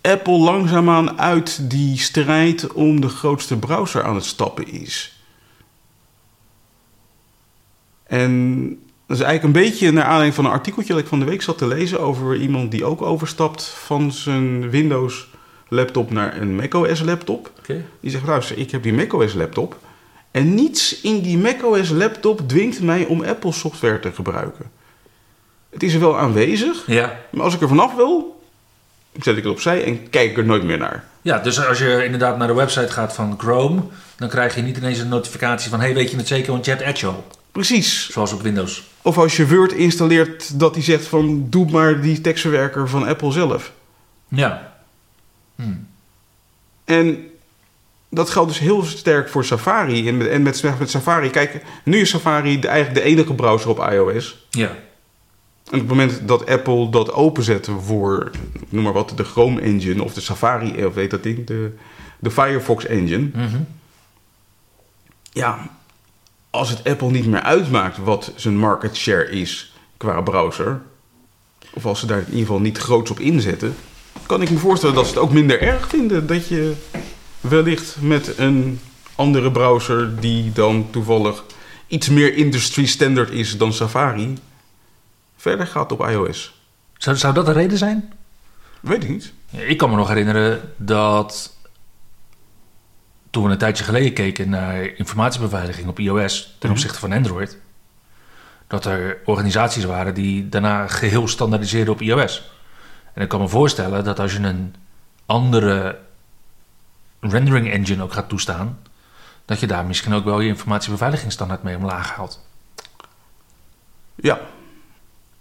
Apple 0.01 0.37
langzaamaan 0.37 1.19
uit 1.19 1.69
die 1.69 1.97
strijd 1.97 2.73
om 2.73 3.01
de 3.01 3.09
grootste 3.09 3.57
browser 3.57 4.03
aan 4.03 4.15
het 4.15 4.25
stappen 4.25 4.67
is. 4.67 5.21
En 8.03 8.81
dat 9.07 9.17
is 9.17 9.23
eigenlijk 9.23 9.43
een 9.43 9.63
beetje 9.63 9.91
naar 9.91 10.03
aanleiding 10.03 10.33
van 10.35 10.45
een 10.45 10.51
artikeltje 10.51 10.93
dat 10.93 11.01
ik 11.01 11.07
van 11.07 11.19
de 11.19 11.25
week 11.25 11.41
zat 11.41 11.57
te 11.57 11.67
lezen 11.67 11.99
over 11.99 12.35
iemand 12.35 12.71
die 12.71 12.85
ook 12.85 13.01
overstapt 13.01 13.63
van 13.63 14.11
zijn 14.11 14.69
Windows 14.69 15.27
laptop 15.67 16.11
naar 16.11 16.41
een 16.41 16.55
macOS 16.55 17.01
laptop. 17.01 17.51
Die 17.99 18.11
zegt, 18.11 18.25
luister, 18.25 18.57
ik 18.57 18.71
heb 18.71 18.83
die 18.83 18.93
macOS 18.93 19.33
laptop. 19.33 19.77
En 20.31 20.53
niets 20.55 21.01
in 21.01 21.21
die 21.21 21.37
macOS 21.37 21.89
laptop 21.89 22.49
dwingt 22.49 22.81
mij 22.81 23.05
om 23.05 23.23
Apple 23.23 23.51
software 23.51 23.99
te 23.99 24.11
gebruiken. 24.11 24.65
Het 25.69 25.83
is 25.83 25.93
er 25.93 25.99
wel 25.99 26.17
aanwezig, 26.17 26.83
Ja. 26.85 27.19
maar 27.31 27.43
als 27.43 27.53
ik 27.53 27.61
er 27.61 27.67
vanaf 27.67 27.95
wil, 27.95 28.41
zet 29.21 29.37
ik 29.37 29.43
het 29.43 29.51
opzij 29.51 29.83
en 29.83 30.09
kijk 30.09 30.29
ik 30.31 30.37
er 30.37 30.45
nooit 30.45 30.63
meer 30.63 30.77
naar. 30.77 31.03
ja, 31.21 31.39
dus 31.39 31.65
als 31.67 31.77
je 31.79 32.03
inderdaad 32.05 32.37
naar 32.37 32.47
de 32.47 32.53
website 32.53 32.91
gaat 32.91 33.13
van 33.13 33.35
Chrome, 33.37 33.81
dan 34.17 34.29
krijg 34.29 34.55
je 34.55 34.61
niet 34.61 34.77
ineens 34.77 34.99
een 34.99 35.07
notificatie 35.07 35.69
van: 35.69 35.79
hey, 35.79 35.93
weet 35.93 36.11
je 36.11 36.17
het 36.17 36.27
zeker, 36.27 36.51
want 36.51 36.65
je 36.65 36.71
hebt 36.71 36.83
Edge 36.83 37.05
al. 37.07 37.27
Precies. 37.57 38.09
Zoals 38.11 38.33
op 38.33 38.41
Windows. 38.41 38.83
Of 39.01 39.17
als 39.17 39.37
je 39.37 39.47
Word 39.47 39.71
installeert, 39.71 40.59
dat 40.59 40.75
hij 40.75 40.83
zegt 40.83 41.05
van, 41.05 41.49
doe 41.49 41.71
maar 41.71 42.01
die 42.01 42.21
tekstverwerker 42.21 42.89
van 42.89 43.07
Apple 43.07 43.31
zelf. 43.31 43.71
Ja. 44.27 44.73
Hm. 45.55 45.73
En 46.85 47.27
dat 48.09 48.29
geldt 48.29 48.49
dus 48.49 48.59
heel 48.59 48.83
sterk 48.83 49.29
voor 49.29 49.45
Safari. 49.45 50.07
En 50.07 50.17
met, 50.17 50.27
en 50.27 50.41
met, 50.41 50.63
met 50.79 50.89
Safari, 50.89 51.29
kijk, 51.29 51.63
nu 51.83 51.99
is 51.99 52.09
Safari 52.09 52.59
de, 52.59 52.67
eigenlijk 52.67 53.03
de 53.03 53.09
enige 53.09 53.33
browser 53.33 53.69
op 53.69 53.89
iOS. 53.91 54.47
Ja. 54.49 54.67
En 54.67 55.73
op 55.73 55.79
het 55.79 55.87
moment 55.87 56.27
dat 56.27 56.45
Apple 56.45 56.89
dat 56.89 57.11
openzet 57.11 57.69
voor, 57.85 58.31
noem 58.69 58.83
maar 58.83 58.93
wat, 58.93 59.13
de 59.15 59.23
Chrome 59.23 59.61
engine 59.61 60.03
of 60.03 60.13
de 60.13 60.21
Safari, 60.21 60.85
of 60.85 60.93
weet 60.93 61.11
dat 61.11 61.23
ding, 61.23 61.47
de, 61.47 61.75
de 62.19 62.31
Firefox 62.31 62.85
engine. 62.85 63.29
Mhm. 63.33 63.57
Ja, 65.31 65.69
als 66.57 66.69
het 66.69 66.83
Apple 66.83 67.11
niet 67.11 67.25
meer 67.25 67.41
uitmaakt 67.41 67.97
wat 67.97 68.31
zijn 68.35 68.57
market 68.57 68.95
share 68.95 69.29
is 69.29 69.73
qua 69.97 70.21
browser, 70.21 70.81
of 71.73 71.85
als 71.85 71.99
ze 71.99 72.05
daar 72.05 72.17
in 72.17 72.25
ieder 72.25 72.39
geval 72.39 72.59
niet 72.59 72.77
groots 72.77 73.11
op 73.11 73.19
inzetten, 73.19 73.75
kan 74.25 74.41
ik 74.41 74.49
me 74.49 74.57
voorstellen 74.57 74.95
dat 74.95 75.05
ze 75.05 75.13
het 75.13 75.21
ook 75.21 75.31
minder 75.31 75.61
erg 75.61 75.87
vinden 75.87 76.27
dat 76.27 76.47
je 76.47 76.73
wellicht 77.41 77.95
met 78.01 78.37
een 78.37 78.79
andere 79.15 79.51
browser 79.51 80.19
die 80.19 80.51
dan 80.51 80.87
toevallig 80.91 81.43
iets 81.87 82.09
meer 82.09 82.35
industry 82.35 82.85
standard 82.85 83.29
is 83.29 83.57
dan 83.57 83.73
Safari, 83.73 84.37
verder 85.35 85.67
gaat 85.67 85.91
op 85.91 86.07
iOS. 86.09 86.61
Zou, 86.97 87.15
zou 87.15 87.33
dat 87.33 87.45
de 87.45 87.51
reden 87.51 87.77
zijn? 87.77 88.13
Weet 88.79 89.03
ik 89.03 89.09
niet. 89.09 89.33
Ik 89.51 89.77
kan 89.77 89.89
me 89.89 89.95
nog 89.95 90.07
herinneren 90.07 90.73
dat 90.77 91.56
toen 93.29 93.43
we 93.43 93.49
een 93.51 93.57
tijdje 93.57 93.83
geleden 93.83 94.13
keken 94.13 94.49
naar 94.49 94.81
informatiebeveiliging 94.83 95.87
op 95.87 95.99
iOS 95.99 96.43
ten 96.45 96.55
Mhm. 96.69 96.71
opzichte 96.71 96.99
van 96.99 97.11
Android, 97.11 97.57
dat 98.67 98.85
er 98.85 99.17
organisaties 99.25 99.83
waren 99.83 100.13
die 100.13 100.49
daarna 100.49 100.87
geheel 100.87 101.27
standaardiseerden 101.27 101.93
op 101.93 102.01
iOS. 102.01 102.51
En 103.13 103.21
ik 103.23 103.29
kan 103.29 103.41
me 103.41 103.47
voorstellen 103.47 104.03
dat 104.03 104.19
als 104.19 104.33
je 104.33 104.39
een 104.39 104.75
andere 105.25 105.99
rendering 107.19 107.71
engine 107.71 108.03
ook 108.03 108.13
gaat 108.13 108.29
toestaan, 108.29 108.79
dat 109.45 109.59
je 109.59 109.67
daar 109.67 109.85
misschien 109.85 110.13
ook 110.13 110.25
wel 110.25 110.39
je 110.39 110.47
informatiebeveiligingsstandaard 110.47 111.63
mee 111.63 111.75
omlaag 111.75 112.11
haalt. 112.15 112.45
Ja. 114.15 114.39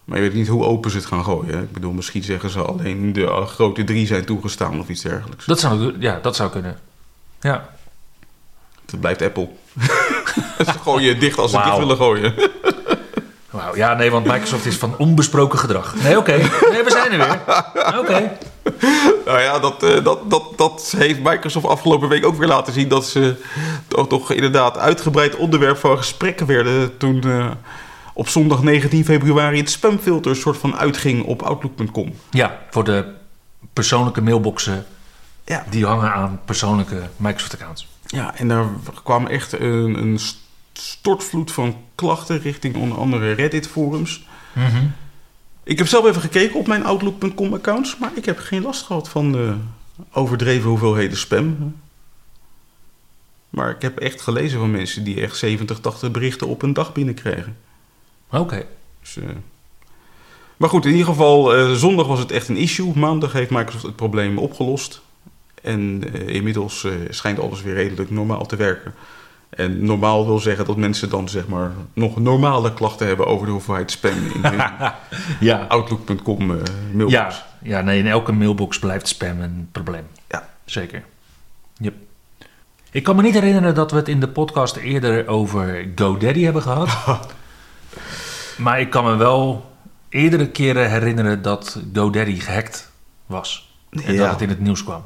Maar 0.04 0.16
je 0.18 0.22
weet 0.22 0.34
niet 0.34 0.48
hoe 0.48 0.64
open 0.64 0.90
ze 0.90 0.96
het 0.96 1.06
gaan 1.06 1.24
gooien. 1.24 1.54
hè? 1.56 1.62
Ik 1.62 1.72
bedoel, 1.72 1.92
misschien 1.92 2.22
zeggen 2.22 2.50
ze 2.50 2.60
alleen 2.62 3.12
de 3.12 3.24
eh, 3.26 3.46
grote 3.46 3.84
drie 3.84 4.06
zijn 4.06 4.24
toegestaan 4.24 4.80
of 4.80 4.88
iets 4.88 5.02
dergelijks. 5.02 5.44
Dat 5.46 5.60
zou, 5.60 5.96
ja, 6.00 6.18
dat 6.22 6.36
zou 6.36 6.50
kunnen. 6.50 6.78
Ja. 7.40 7.68
Dat 8.86 9.00
blijft 9.00 9.22
Apple. 9.22 9.48
Ze 10.66 10.72
gooien 10.82 11.06
je 11.06 11.18
dicht 11.18 11.38
als 11.38 11.50
ze 11.50 11.60
dicht 11.64 11.78
willen 11.78 11.96
gooien. 11.96 12.34
Wauw, 13.50 13.76
ja, 13.76 13.94
nee, 13.94 14.10
want 14.10 14.26
Microsoft 14.26 14.66
is 14.66 14.76
van 14.76 14.94
onbesproken 14.98 15.58
gedrag. 15.58 15.94
Nee, 16.02 16.18
oké. 16.18 16.36
Nee, 16.70 16.82
we 16.82 16.90
zijn 16.90 17.12
er 17.12 17.18
weer. 17.18 17.98
Oké. 17.98 18.30
Nou 19.26 19.40
ja, 19.40 19.58
dat, 19.58 19.82
eh, 19.82 20.04
dat, 20.04 20.30
dat, 20.30 20.52
dat 20.56 20.94
heeft 20.96 21.20
Microsoft 21.22 21.66
afgelopen 21.66 22.08
week 22.08 22.26
ook 22.26 22.36
weer 22.36 22.48
laten 22.48 22.72
zien. 22.72 22.88
Dat 22.88 23.06
ze 23.06 23.34
toch, 23.88 24.08
toch 24.08 24.32
inderdaad 24.32 24.78
uitgebreid 24.78 25.36
onderwerp 25.36 25.76
van 25.76 25.96
gesprekken 25.96 26.46
werden. 26.46 26.96
Toen 26.96 27.22
eh, 27.22 27.50
op 28.14 28.28
zondag 28.28 28.62
19 28.62 29.04
februari 29.04 29.58
het 29.58 29.70
spamfilter 29.70 30.36
soort 30.36 30.56
van 30.56 30.76
uitging 30.76 31.24
op 31.24 31.42
Outlook.com. 31.42 32.14
Ja, 32.30 32.58
voor 32.70 32.84
de 32.84 33.04
persoonlijke 33.72 34.20
mailboxen 34.22 34.86
Ja. 35.44 35.64
die 35.70 35.86
hangen 35.86 36.12
aan 36.12 36.40
persoonlijke 36.44 37.02
Microsoft-accounts. 37.16 37.88
Ja, 38.06 38.36
en 38.36 38.48
daar 38.48 38.66
kwam 39.02 39.26
echt 39.26 39.52
een, 39.52 39.98
een 40.02 40.18
stortvloed 40.72 41.52
van 41.52 41.76
klachten 41.94 42.40
richting 42.40 42.76
onder 42.76 42.98
andere 42.98 43.32
Reddit-forums. 43.32 44.26
Ik 45.62 45.78
heb 45.78 45.86
zelf 45.86 46.06
even 46.06 46.20
gekeken 46.20 46.58
op 46.58 46.66
mijn 46.66 46.84
Outlook.com-accounts, 46.84 47.98
maar 47.98 48.10
ik 48.14 48.24
heb 48.24 48.38
geen 48.38 48.62
last 48.62 48.82
gehad 48.82 49.08
van 49.08 49.32
de 49.32 49.54
overdreven 50.12 50.68
hoeveelheden 50.68 51.18
spam. 51.18 51.76
Maar 53.50 53.70
ik 53.70 53.82
heb 53.82 53.98
echt 53.98 54.20
gelezen 54.20 54.58
van 54.58 54.70
mensen 54.70 55.04
die 55.04 55.20
echt 55.20 55.36
70, 55.36 55.80
80 55.80 56.10
berichten 56.10 56.46
op 56.46 56.62
een 56.62 56.72
dag 56.72 56.92
binnenkregen. 56.92 57.56
Oké. 58.30 58.66
Dus, 59.00 59.16
eh, 59.16 59.24
Maar 60.56 60.68
goed, 60.68 60.84
in 60.84 60.90
ieder 60.90 61.06
geval, 61.06 61.54
eh, 61.54 61.72
zondag 61.72 62.06
was 62.06 62.18
het 62.18 62.30
echt 62.30 62.48
een 62.48 62.56
issue. 62.56 62.92
Maandag 62.94 63.32
heeft 63.32 63.50
Microsoft 63.50 63.82
het 63.82 63.96
probleem 63.96 64.38
opgelost. 64.38 65.00
En 65.66 66.02
eh, 66.12 66.34
inmiddels 66.34 66.84
eh, 66.84 66.92
schijnt 67.08 67.40
alles 67.40 67.62
weer 67.62 67.74
redelijk 67.74 68.10
normaal 68.10 68.46
te 68.46 68.56
werken. 68.56 68.94
En 69.50 69.84
normaal 69.84 70.26
wil 70.26 70.38
zeggen 70.38 70.64
dat 70.66 70.76
mensen 70.76 71.08
dan 71.10 71.28
zeg 71.28 71.46
maar 71.46 71.72
nog 71.92 72.16
normale 72.20 72.74
klachten 72.74 73.06
hebben 73.06 73.26
over 73.26 73.46
de 73.46 73.52
hoeveelheid 73.52 73.90
spam 73.90 74.12
in 74.34 74.44
hun 74.44 74.60
Ja. 75.48 75.64
Outlook.com 75.68 76.40
eh, 76.50 76.56
mailbox. 76.92 77.12
Ja, 77.12 77.32
ja, 77.62 77.80
nee, 77.80 77.98
in 77.98 78.06
elke 78.06 78.32
mailbox 78.32 78.78
blijft 78.78 79.08
spam 79.08 79.40
een 79.40 79.68
probleem. 79.72 80.06
Ja. 80.28 80.48
Zeker. 80.64 81.04
Yep. 81.78 81.94
Ik 82.90 83.02
kan 83.02 83.16
me 83.16 83.22
niet 83.22 83.34
herinneren 83.34 83.74
dat 83.74 83.90
we 83.90 83.96
het 83.96 84.08
in 84.08 84.20
de 84.20 84.28
podcast 84.28 84.76
eerder 84.76 85.28
over 85.28 85.88
GoDaddy 85.94 86.42
hebben 86.42 86.62
gehad. 86.62 86.88
maar 88.64 88.80
ik 88.80 88.90
kan 88.90 89.04
me 89.04 89.16
wel 89.16 89.70
eerdere 90.08 90.48
keren 90.50 90.90
herinneren 90.90 91.42
dat 91.42 91.80
GoDaddy 91.94 92.40
gehackt 92.40 92.90
was. 93.26 93.74
En 93.90 94.12
Ja. 94.12 94.22
dat 94.22 94.30
het 94.30 94.40
in 94.40 94.48
het 94.48 94.60
nieuws 94.60 94.84
kwam. 94.84 95.04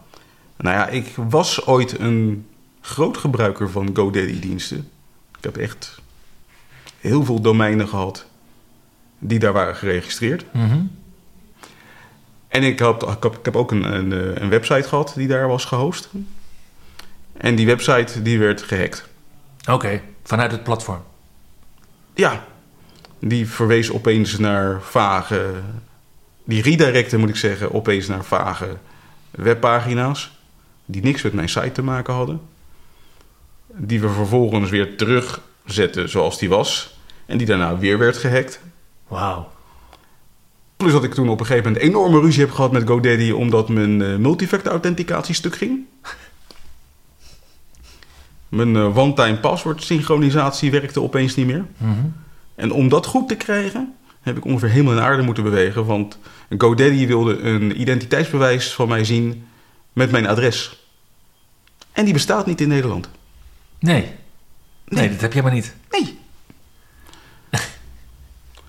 Nou 0.61 0.77
ja, 0.77 0.89
ik 0.89 1.15
was 1.17 1.67
ooit 1.67 1.99
een 1.99 2.47
groot 2.81 3.17
gebruiker 3.17 3.71
van 3.71 3.91
GoDaddy-diensten. 3.95 4.91
Ik 5.39 5.45
heb 5.45 5.57
echt 5.57 6.01
heel 6.99 7.25
veel 7.25 7.41
domeinen 7.41 7.89
gehad 7.89 8.27
die 9.19 9.39
daar 9.39 9.53
waren 9.53 9.77
geregistreerd. 9.77 10.45
Mhm. 10.53 10.81
En 12.49 12.63
ik, 12.63 12.79
had, 12.79 13.03
ik, 13.03 13.23
heb, 13.23 13.39
ik 13.39 13.45
heb 13.45 13.57
ook 13.57 13.71
een, 13.71 13.95
een, 13.95 14.43
een 14.43 14.49
website 14.49 14.89
gehad 14.89 15.13
die 15.17 15.29
daar 15.29 15.49
was 15.49 15.65
gehost. 15.65 16.09
En 17.33 17.55
die 17.55 17.67
website 17.67 18.23
die 18.23 18.39
werd 18.39 18.63
gehackt. 18.63 19.09
Oké, 19.71 20.03
vanuit 20.23 20.53
het 20.53 20.63
platform. 20.63 21.03
Ja, 22.15 22.45
die 23.19 23.49
verwees 23.49 23.91
opeens 23.91 24.39
naar 24.39 24.83
vage... 24.83 25.53
Die 26.45 26.63
redirecte, 26.63 27.17
moet 27.17 27.29
ik 27.29 27.37
zeggen, 27.37 27.73
opeens 27.73 28.07
naar 28.07 28.25
vage 28.25 28.77
webpagina's... 29.31 30.40
die 30.91 31.03
niks 31.03 31.23
met 31.23 31.33
mijn 31.33 31.49
site 31.49 31.73
te 31.73 31.83
maken 31.83 32.15
hadden. 32.15 32.41
Die 33.67 34.01
we 34.01 34.09
vervolgens 34.09 34.71
weer 34.71 34.97
terugzetten 34.97 36.09
zoals 36.09 36.39
die 36.39 36.49
was. 36.49 36.99
En 37.27 37.39
die 37.39 37.47
daarna 37.47 37.79
weer 37.79 37.99
werd 37.99 38.17
gehackt. 38.17 38.61
Wauw. 39.09 39.49
Plus 40.77 40.93
dat 40.93 41.05
ik 41.05 41.15
toen 41.15 41.29
op 41.29 41.41
een 41.41 41.47
gegeven 41.47 41.73
moment 41.73 41.89
enorme 41.89 42.21
ruzie 42.21 42.41
heb 42.41 42.51
gehad 42.53 42.73
met 42.73 42.89
GoDaddy... 42.89 43.31
omdat 43.31 43.69
mijn 43.69 44.03
eh, 44.03 44.17
multifactor 44.17 44.73
authenticatie 44.73 45.35
stuk 45.35 45.57
ging. 45.57 45.87
Mijn 48.49 48.77
eh, 48.77 48.97
one-time 48.97 49.37
password 49.37 49.83
synchronisatie 49.83 50.71
werkte 50.71 51.03
opeens 51.03 51.35
niet 51.35 51.47
meer. 51.47 51.65
Mhm. 51.77 51.93
En 52.55 52.73
om 52.73 52.89
dat 52.89 53.07
goed 53.07 53.29
te 53.29 53.37
krijgen, 53.37 53.95
heb 54.21 54.37
ik 54.37 54.45
ongeveer 54.45 54.69
hemel 54.69 54.93
en 54.93 55.03
aarde 55.03 55.23
moeten 55.23 55.45
bewegen. 55.45 55.85
Want 55.87 56.19
GoDaddy 56.59 57.07
wilde 57.07 57.39
een 57.39 57.81
identiteitsbewijs 57.81 58.73
van 58.73 58.89
mij 58.89 59.05
zien 59.05 59.47
met 59.93 60.11
mijn 60.11 60.27
adres. 60.27 60.80
En 62.01 62.07
die 62.07 62.15
bestaat 62.15 62.47
niet 62.47 62.61
in 62.61 62.69
Nederland. 62.69 63.09
Nee. 63.79 64.07
nee. 64.89 65.11
dat 65.11 65.21
heb 65.21 65.33
je 65.33 65.43
maar 65.43 65.53
niet. 65.53 65.75
Nee. 65.91 66.19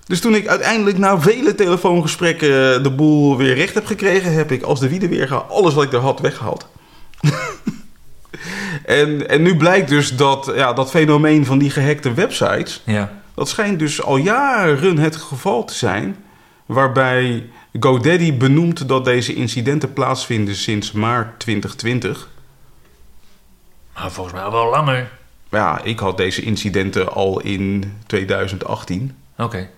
Dus 0.06 0.20
toen 0.20 0.34
ik 0.34 0.46
uiteindelijk 0.46 0.98
na 0.98 1.20
vele 1.20 1.54
telefoongesprekken 1.54 2.76
eh, 2.76 2.82
de 2.82 2.90
boel 2.90 3.36
weer 3.36 3.54
recht 3.54 3.74
heb 3.74 3.86
gekregen, 3.86 4.32
heb 4.32 4.50
ik 4.50 4.62
als 4.62 4.80
de 4.80 4.88
wiede 4.88 5.08
weer 5.08 5.34
alles 5.34 5.74
wat 5.74 5.84
ik 5.84 5.92
er 5.92 5.98
had 5.98 6.20
weggehaald. 6.20 6.66
en, 8.84 9.28
en 9.28 9.42
nu 9.42 9.56
blijkt 9.56 9.88
dus 9.88 10.16
dat 10.16 10.52
ja, 10.54 10.72
dat 10.72 10.90
fenomeen 10.90 11.46
van 11.46 11.58
die 11.58 11.70
gehackte 11.70 12.14
websites, 12.14 12.82
Ja. 12.86 13.22
dat 13.34 13.48
schijnt 13.48 13.78
dus 13.78 14.02
al 14.02 14.16
jaren 14.16 14.98
het 14.98 15.16
geval 15.16 15.64
te 15.64 15.74
zijn, 15.74 16.16
waarbij 16.66 17.50
GoDaddy 17.80 18.36
benoemt 18.36 18.88
dat 18.88 19.04
deze 19.04 19.34
incidenten 19.34 19.92
plaatsvinden 19.92 20.54
sinds 20.54 20.92
maart 20.92 21.40
2020. 21.40 22.30
Maar 23.94 24.10
volgens 24.10 24.34
mij 24.34 24.44
al 24.44 24.52
wel 24.52 24.70
langer. 24.70 25.10
Ja, 25.50 25.82
ik 25.82 25.98
had 25.98 26.16
deze 26.16 26.42
incidenten 26.42 27.12
al 27.12 27.40
in 27.40 27.92
2018. 28.06 29.16
Oké. 29.36 29.68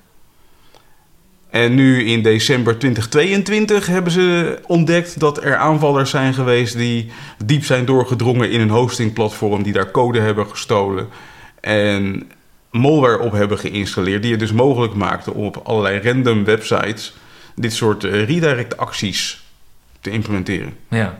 En 1.50 1.74
nu 1.74 2.04
in 2.04 2.22
december 2.22 2.78
2022 2.78 3.86
hebben 3.86 4.12
ze 4.12 4.58
ontdekt 4.66 5.20
dat 5.20 5.44
er 5.44 5.56
aanvallers 5.56 6.10
zijn 6.10 6.34
geweest 6.34 6.76
die 6.76 7.12
diep 7.44 7.64
zijn 7.64 7.84
doorgedrongen 7.84 8.50
in 8.50 8.60
een 8.60 8.70
hostingplatform, 8.70 9.62
die 9.62 9.72
daar 9.72 9.90
code 9.90 10.20
hebben 10.20 10.46
gestolen 10.46 11.08
en 11.60 12.30
malware 12.70 13.18
op 13.18 13.32
hebben 13.32 13.58
geïnstalleerd, 13.58 14.22
die 14.22 14.30
het 14.30 14.40
dus 14.40 14.52
mogelijk 14.52 14.94
maakte 14.94 15.34
om 15.34 15.44
op 15.44 15.60
allerlei 15.64 16.00
random 16.00 16.44
websites 16.44 17.14
dit 17.54 17.72
soort 17.72 18.04
eh, 18.04 18.24
redirect 18.24 18.76
acties 18.76 19.44
te 20.00 20.10
implementeren. 20.10 20.76
Ja. 20.88 21.18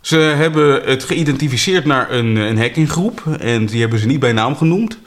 Ze 0.00 0.16
hebben 0.16 0.82
het 0.82 1.04
geïdentificeerd 1.04 1.84
naar 1.84 2.10
een, 2.10 2.36
een 2.36 2.58
hackinggroep 2.58 3.22
en 3.40 3.66
die 3.66 3.80
hebben 3.80 3.98
ze 3.98 4.06
niet 4.06 4.20
bij 4.20 4.32
naam 4.32 4.56
genoemd. 4.56 4.98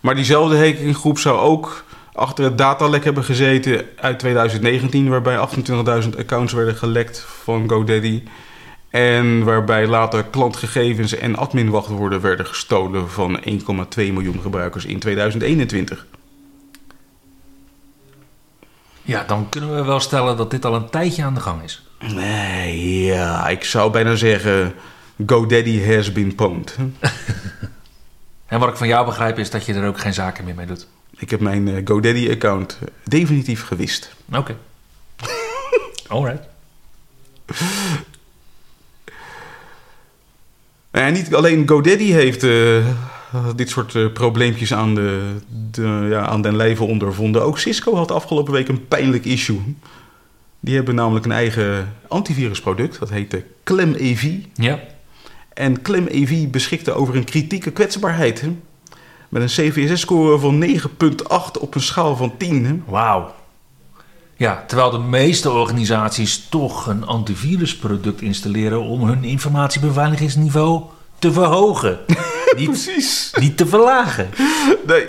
Maar 0.00 0.14
diezelfde 0.14 0.58
hackinggroep 0.58 1.18
zou 1.18 1.38
ook 1.38 1.84
achter 2.12 2.44
het 2.44 2.58
datalek 2.58 3.04
hebben 3.04 3.24
gezeten 3.24 3.84
uit 3.96 4.18
2019, 4.18 5.08
waarbij 5.08 5.48
28.000 6.02 6.08
accounts 6.18 6.52
werden 6.52 6.76
gelekt 6.76 7.20
van 7.42 7.68
GoDaddy. 7.68 8.22
En 8.90 9.44
waarbij 9.44 9.86
later 9.86 10.24
klantgegevens 10.24 11.14
en 11.14 11.36
adminwachtwoorden 11.36 12.20
werden 12.20 12.46
gestolen 12.46 13.10
van 13.10 13.40
1,2 13.48 13.52
miljoen 13.96 14.40
gebruikers 14.40 14.84
in 14.84 14.98
2021. 14.98 16.06
Ja, 19.02 19.24
dan 19.24 19.48
kunnen 19.48 19.74
we 19.74 19.84
wel 19.84 20.00
stellen 20.00 20.36
dat 20.36 20.50
dit 20.50 20.64
al 20.64 20.74
een 20.74 20.90
tijdje 20.90 21.24
aan 21.24 21.34
de 21.34 21.40
gang 21.40 21.62
is. 21.62 21.89
Nee, 22.08 23.04
ja, 23.04 23.48
ik 23.48 23.64
zou 23.64 23.90
bijna 23.90 24.14
zeggen: 24.14 24.74
GoDaddy 25.26 25.84
has 25.84 26.12
been 26.12 26.34
pwned. 26.34 26.76
En 28.50 28.58
wat 28.58 28.68
ik 28.68 28.76
van 28.76 28.88
jou 28.88 29.06
begrijp 29.06 29.38
is 29.38 29.50
dat 29.50 29.66
je 29.66 29.74
er 29.74 29.86
ook 29.86 30.00
geen 30.00 30.14
zaken 30.14 30.44
meer 30.44 30.54
mee 30.54 30.66
doet. 30.66 30.86
Ik 31.16 31.30
heb 31.30 31.40
mijn 31.40 31.68
eh, 31.68 31.80
GoDaddy-account 31.84 32.78
definitief 33.04 33.62
gewist. 33.62 34.14
Oké. 34.32 34.56
Alright. 36.08 36.42
En 40.90 41.12
niet 41.12 41.34
alleen 41.34 41.68
GoDaddy 41.68 42.10
heeft 42.10 42.42
eh, 42.42 42.86
dit 43.56 43.70
soort 43.70 43.94
eh, 43.94 44.12
probleempjes 44.12 44.74
aan, 44.74 44.94
de, 44.94 45.36
de, 45.70 46.06
ja, 46.10 46.26
aan 46.26 46.42
den 46.42 46.56
lijve 46.56 46.84
ondervonden. 46.84 47.42
Ook 47.42 47.58
Cisco 47.58 47.94
had 47.94 48.10
afgelopen 48.10 48.52
week 48.52 48.68
een 48.68 48.88
pijnlijk 48.88 49.24
issue. 49.24 49.76
Die 50.60 50.74
hebben 50.74 50.94
namelijk 50.94 51.24
een 51.24 51.32
eigen 51.32 51.94
antivirusproduct. 52.08 52.98
Dat 52.98 53.10
heet 53.10 53.30
de 53.30 53.42
ClemEV. 53.64 54.32
Ja. 54.54 54.78
En 55.54 55.82
ClemEV 55.82 56.46
beschikte 56.48 56.92
over 56.92 57.16
een 57.16 57.24
kritieke 57.24 57.70
kwetsbaarheid. 57.70 58.40
hè. 58.40 58.56
Met 59.28 59.42
een 59.42 59.48
CVSS-score 59.70 60.38
van 60.38 60.64
9,8 60.66 61.60
op 61.60 61.74
een 61.74 61.80
schaal 61.80 62.16
van 62.16 62.36
10. 62.36 62.64
hè. 62.66 62.74
Wauw. 62.86 63.34
Ja, 64.36 64.64
terwijl 64.66 64.90
de 64.90 64.98
meeste 64.98 65.50
organisaties 65.50 66.46
toch 66.48 66.86
een 66.86 67.06
antivirusproduct 67.06 68.20
installeren 68.20 68.80
om 68.82 69.02
hun 69.08 69.24
informatiebeveiligingsniveau 69.24 70.82
te 71.18 71.32
verhogen. 71.32 71.98
niet, 72.56 72.66
Precies. 72.70 73.30
niet 73.40 73.56
te 73.56 73.66
verlagen. 73.66 74.28
Nee. 74.86 75.06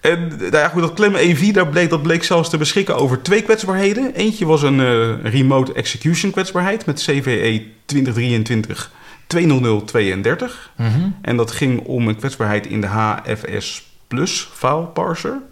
En 0.00 0.28
nou 0.28 0.56
ja, 0.56 0.68
goed, 0.68 0.80
dat 0.80 0.94
Clem 0.94 1.14
EV, 1.14 1.52
daar 1.52 1.68
bleek, 1.68 1.90
dat 1.90 2.02
bleek 2.02 2.24
zelfs 2.24 2.50
te 2.50 2.58
beschikken 2.58 2.96
over 2.96 3.22
twee 3.22 3.42
kwetsbaarheden. 3.42 4.14
Eentje 4.14 4.46
was 4.46 4.62
een 4.62 4.80
eh, 4.80 5.32
remote 5.32 5.72
execution 5.72 6.32
kwetsbaarheid 6.32 6.86
met 6.86 7.02
CVE 7.02 7.66
2023 7.84 8.92
20032. 9.26 10.70
Mhm. 10.76 10.88
En 11.22 11.36
dat 11.36 11.50
ging 11.50 11.80
om 11.80 12.08
een 12.08 12.16
kwetsbaarheid 12.16 12.66
in 12.66 12.80
de 12.80 12.86
HFS 12.86 13.88
Plus 14.08 14.48
file 14.52 14.84
parser. 14.84 15.42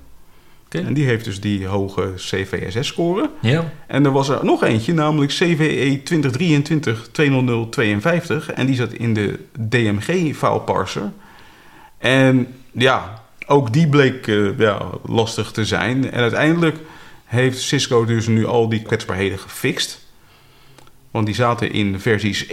En 0.69 0.95
die 0.95 1.05
heeft 1.05 1.25
dus 1.25 1.41
die 1.41 1.67
hoge 1.67 2.13
CVSS-score. 2.17 3.31
Ja. 3.41 3.73
En 3.87 4.05
er 4.05 4.13
was 4.13 4.29
er 4.29 4.45
nog 4.45 4.63
eentje, 4.63 4.95
namelijk 4.95 5.33
CVE 5.33 6.03
2023-20052. 8.45 8.55
En 8.55 8.67
die 8.67 8.77
zat 8.77 8.93
in 8.93 9.15
de 9.15 9.39
DMG-file 9.69 10.61
parser. 10.61 11.13
En 11.99 12.47
ja, 12.73 13.18
ook 13.49 13.73
die 13.73 13.89
bleek 13.89 14.27
eh, 14.27 14.59
ja, 14.59 14.81
lastig 15.07 15.51
te 15.51 15.65
zijn. 15.65 16.11
En 16.11 16.21
uiteindelijk 16.21 16.77
heeft 17.25 17.61
Cisco 17.61 18.05
dus 18.05 18.27
nu 18.27 18.47
al 18.47 18.69
die 18.69 18.83
kwetsbaarheden 18.83 19.39
gefixt. 19.39 20.07
Want 21.11 21.27
die 21.27 21.35
zaten 21.35 21.73
in 21.73 22.01
versies 22.01 22.47
1.0.0 22.47 22.53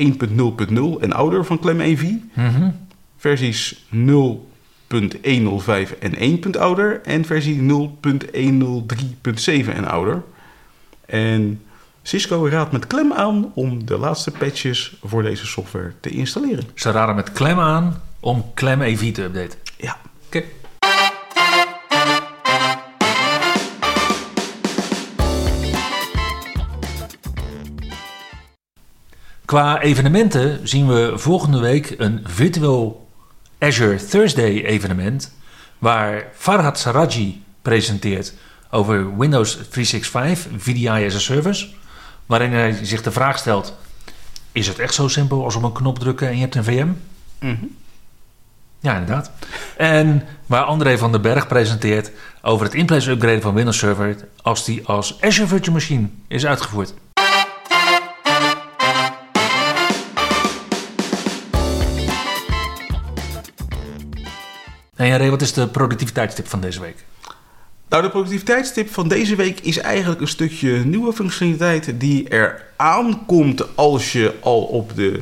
en 0.99 1.13
ouder 1.13 1.45
van 1.45 1.59
ClemEV. 1.59 2.11
Mhm. 2.33 2.69
Versies 3.17 3.85
0.105 3.89 5.97
en 5.99 6.15
1 6.15 6.39
punt 6.39 6.57
ouder. 6.57 7.01
En 7.01 7.25
versie 7.25 7.61
0.103.7 7.61 9.73
en 9.73 9.85
ouder. 9.85 10.23
En 11.05 11.61
Cisco 12.01 12.47
raadt 12.47 12.71
met 12.71 12.87
klem 12.87 13.13
aan 13.13 13.51
om 13.53 13.85
de 13.85 13.97
laatste 13.97 14.31
patches 14.31 14.97
voor 15.03 15.23
deze 15.23 15.45
software 15.45 15.93
te 15.99 16.09
installeren. 16.09 16.63
Ze 16.73 16.91
raden 16.91 17.15
met 17.15 17.31
klem 17.31 17.59
aan 17.59 18.01
om 18.19 18.45
klem 18.53 18.81
EV 18.81 19.13
te 19.13 19.23
updaten. 19.23 19.59
Ja. 19.77 19.97
Oké. 20.25 20.43
Qua 29.45 29.81
evenementen 29.81 30.67
zien 30.67 30.87
we 30.87 31.13
volgende 31.15 31.59
week 31.59 31.95
een 31.97 32.21
virtueel 32.23 33.09
Azure 33.59 34.05
Thursday 34.05 34.63
evenement 34.63 35.33
waar 35.77 36.27
Farhad 36.33 36.79
Saraji 36.79 37.43
presenteert 37.61 38.33
over 38.69 39.17
Windows 39.17 39.51
365 39.69 40.51
VDI 40.57 41.05
as 41.05 41.15
a 41.15 41.19
Service, 41.19 41.67
waarin 42.25 42.51
hij 42.51 42.79
zich 42.81 43.01
de 43.01 43.11
vraag 43.11 43.37
stelt: 43.37 43.77
is 44.51 44.67
het 44.67 44.79
echt 44.79 44.93
zo 44.93 45.07
simpel 45.07 45.43
als 45.43 45.55
op 45.55 45.63
een 45.63 45.71
knop 45.71 45.99
drukken 45.99 46.27
en 46.27 46.35
je 46.35 46.41
hebt 46.41 46.55
een 46.55 46.63
VM? 46.63 46.89
Ja, 48.79 48.93
inderdaad. 48.93 49.31
En 49.77 50.23
waar 50.45 50.63
André 50.63 50.97
van 50.97 51.11
den 51.11 51.21
Berg 51.21 51.47
presenteert 51.47 52.11
over 52.41 52.65
het 52.65 52.75
in-place 52.75 53.11
upgraden 53.11 53.41
van 53.41 53.53
Windows 53.53 53.77
Server 53.77 54.27
als 54.41 54.65
die 54.65 54.85
als 54.85 55.21
Azure 55.21 55.47
Virtual 55.47 55.73
Machine 55.73 56.07
is 56.27 56.45
uitgevoerd. 56.45 56.93
En 64.95 65.07
Jaré, 65.07 65.29
wat 65.29 65.41
is 65.41 65.53
de 65.53 65.67
productiviteitstip 65.67 66.47
van 66.47 66.59
deze 66.59 66.79
week? 66.79 67.05
Nou, 67.89 68.03
de 68.03 68.09
productiviteitstip 68.09 68.89
van 68.89 69.07
deze 69.07 69.35
week 69.35 69.59
is 69.59 69.77
eigenlijk 69.77 70.21
een 70.21 70.27
stukje 70.27 70.71
nieuwe 70.71 71.13
functionaliteit 71.13 71.99
die 71.99 72.29
er 72.29 72.63
aankomt 72.75 73.75
als 73.75 74.11
je 74.11 74.33
al 74.41 74.61
op 74.61 74.95
de 74.95 75.21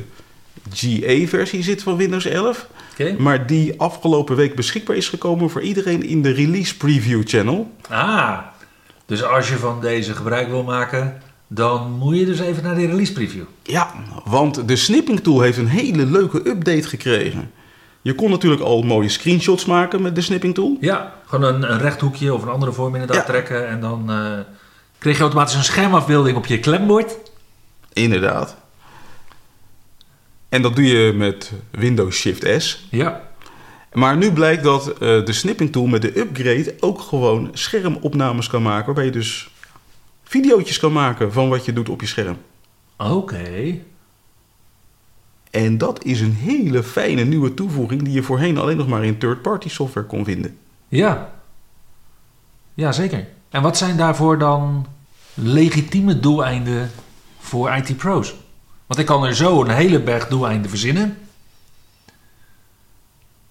GA-versie 0.72 1.62
zit 1.62 1.82
van 1.82 1.96
Windows 1.96 2.24
11. 2.24 2.68
Oké. 2.92 3.16
Maar 3.18 3.46
die 3.46 3.80
afgelopen 3.80 4.36
week 4.36 4.54
beschikbaar 4.54 4.96
is 4.96 5.08
gekomen 5.08 5.50
voor 5.50 5.62
iedereen 5.62 6.02
in 6.02 6.22
de 6.22 6.30
Release 6.30 6.76
Preview 6.76 7.22
Channel. 7.24 7.70
Ah, 7.88 8.38
dus 9.06 9.24
als 9.24 9.48
je 9.48 9.56
van 9.56 9.80
deze 9.80 10.14
gebruik 10.14 10.48
wil 10.48 10.62
maken, 10.62 11.22
dan 11.46 11.90
moet 11.90 12.16
je 12.16 12.24
dus 12.24 12.40
even 12.40 12.62
naar 12.62 12.74
de 12.74 12.86
release 12.86 13.12
preview. 13.12 13.44
Ja, 13.62 13.92
want 14.24 14.68
de 14.68 14.76
snipping 14.76 15.20
tool 15.20 15.40
heeft 15.40 15.58
een 15.58 15.66
hele 15.66 16.06
leuke 16.06 16.48
update 16.48 16.88
gekregen. 16.88 17.50
Je 18.04 18.14
kon 18.14 18.30
natuurlijk 18.30 18.62
al 18.62 18.82
mooie 18.82 19.08
screenshots 19.08 19.64
maken 19.64 20.02
met 20.02 20.14
de 20.14 20.20
snipping 20.20 20.54
tool. 20.54 20.76
Ja, 20.80 21.14
gewoon 21.26 21.54
een, 21.54 21.70
een 21.72 21.78
rechthoekje 21.78 22.34
of 22.34 22.42
een 22.42 22.48
andere 22.48 22.72
vorm 22.72 22.92
inderdaad 22.94 23.16
Ja. 23.16 23.22
trekken 23.24 23.68
en 23.68 23.80
dan 23.80 24.10
eh, 24.10 24.38
kreeg 24.98 25.14
je 25.16 25.22
automatisch 25.22 25.54
een 25.54 25.64
schermafbeelding 25.64 26.36
op 26.36 26.46
je 26.46 26.58
klembord. 26.60 27.16
Inderdaad. 27.92 28.56
En 30.48 30.62
dat 30.62 30.76
doe 30.76 30.84
je 30.84 31.12
met 31.12 31.52
Windows 31.70 32.16
Shift 32.16 32.62
S. 32.62 32.86
Ja, 32.90 33.20
Maar 33.92 34.16
nu 34.16 34.32
blijkt 34.32 34.62
dat 34.62 34.88
eh, 34.88 34.98
de 34.98 35.32
snipping 35.32 35.72
tool 35.72 35.86
met 35.86 36.02
de 36.02 36.18
upgrade 36.18 36.74
ook 36.80 37.00
gewoon 37.00 37.50
schermopnames 37.52 38.48
kan 38.48 38.62
maken. 38.62 38.84
Waarbij 38.86 39.04
je 39.04 39.10
dus 39.10 39.48
videootjes 40.24 40.78
kan 40.78 40.92
maken 40.92 41.32
van 41.32 41.48
wat 41.48 41.64
je 41.64 41.72
doet 41.72 41.88
op 41.88 42.00
je 42.00 42.06
scherm. 42.06 42.36
oké. 42.96 43.78
En 45.54 45.78
dat 45.78 46.04
is 46.04 46.20
een 46.20 46.34
hele 46.34 46.82
fijne 46.82 47.24
nieuwe 47.24 47.54
toevoeging 47.54 48.02
die 48.02 48.12
je 48.12 48.22
voorheen 48.22 48.58
alleen 48.58 48.76
nog 48.76 48.88
maar 48.88 49.04
in 49.04 49.18
third-party 49.18 49.68
software 49.68 50.06
kon 50.06 50.24
vinden. 50.24 50.58
Ja. 50.88 51.32
Ja, 52.74 52.92
zeker. 52.92 53.26
En 53.50 53.62
wat 53.62 53.76
zijn 53.76 53.96
daarvoor 53.96 54.38
dan 54.38 54.86
legitieme 55.34 56.20
doeleinden 56.20 56.90
voor 57.38 57.70
IT-pro's? 57.70 58.34
Want 58.86 59.00
ik 59.00 59.06
kan 59.06 59.24
er 59.24 59.34
zo 59.34 59.60
een 59.60 59.70
hele 59.70 60.00
berg 60.00 60.28
doeleinden 60.28 60.70
verzinnen. 60.70 61.16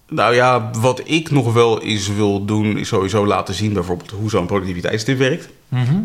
Nou 0.08 0.34
ja, 0.34 0.70
wat 0.70 1.00
ik 1.04 1.30
nog 1.30 1.52
wel 1.52 1.82
eens 1.82 2.08
wil 2.08 2.44
doen, 2.44 2.76
is 2.78 2.88
sowieso 2.88 3.26
laten 3.26 3.54
zien 3.54 3.72
bijvoorbeeld 3.72 4.10
hoe 4.10 4.30
zo'n 4.30 4.46
productiviteitstip 4.46 5.18
werkt. 5.18 5.48
Mhm. 5.68 6.00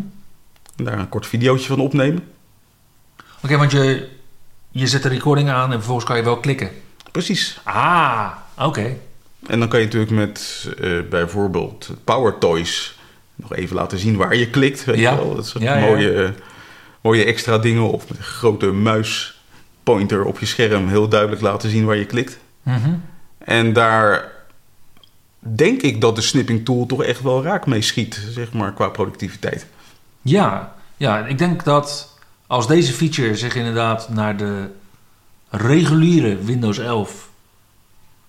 Daar 0.75 0.99
een 0.99 1.09
kort 1.09 1.27
videootje 1.27 1.67
van 1.67 1.79
opnemen. 1.79 2.23
Oké, 3.43 3.57
want 3.57 3.71
je, 3.71 4.17
je 4.71 4.87
zet 4.87 5.03
de 5.03 5.09
recording 5.09 5.49
aan 5.49 5.65
en 5.71 5.77
vervolgens 5.77 6.05
kan 6.05 6.17
je 6.17 6.23
wel 6.23 6.37
klikken. 6.39 6.69
Precies. 7.11 7.59
Ah, 7.63 8.27
oké. 8.57 8.95
En 9.47 9.59
dan 9.59 9.67
kan 9.67 9.79
je 9.79 9.85
natuurlijk 9.85 10.11
met 10.11 10.67
eh, 10.81 10.91
bijvoorbeeld 11.09 11.89
Power 12.03 12.37
Toys 12.37 12.99
nog 13.35 13.55
even 13.55 13.75
laten 13.75 13.99
zien 13.99 14.17
waar 14.17 14.35
je 14.35 14.49
klikt. 14.49 14.83
Weet 14.85 14.97
Ja. 14.99 15.11
je 15.11 15.17
wel? 15.17 15.35
Dat 15.35 15.53
Ja, 15.59 15.77
ja. 15.77 15.85
mooie, 15.85 16.33
mooie 17.01 17.23
extra 17.23 17.57
dingen. 17.57 17.91
Of 17.91 18.09
met 18.09 18.17
een 18.17 18.23
grote 18.23 18.65
muispointer 18.71 20.23
op 20.25 20.39
je 20.39 20.45
scherm 20.45 20.87
heel 20.87 21.07
duidelijk 21.07 21.41
laten 21.41 21.69
zien 21.69 21.85
waar 21.85 21.95
je 21.95 22.05
klikt. 22.05 22.37
Mhm. 22.63 22.93
En 23.37 23.73
daar 23.73 24.31
denk 25.39 25.81
ik 25.81 26.01
dat 26.01 26.15
de 26.15 26.21
snipping 26.21 26.65
tool 26.65 26.85
toch 26.85 27.03
echt 27.03 27.21
wel 27.21 27.43
raak 27.43 27.65
mee 27.65 27.81
schiet, 27.81 28.21
zeg 28.29 28.53
maar, 28.53 28.73
qua 28.73 28.89
productiviteit. 28.89 29.65
Ja, 30.21 30.75
ja, 30.97 31.25
ik 31.25 31.37
denk 31.37 31.63
dat 31.63 32.17
als 32.49 32.67
deze 32.67 32.93
feature 32.93 33.35
zich 33.35 33.55
inderdaad 33.55 34.09
naar 34.09 34.37
de 34.37 34.69
reguliere 35.49 36.37
Windows 36.37 36.77
11 36.77 37.29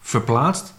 verplaatst, 0.00 0.74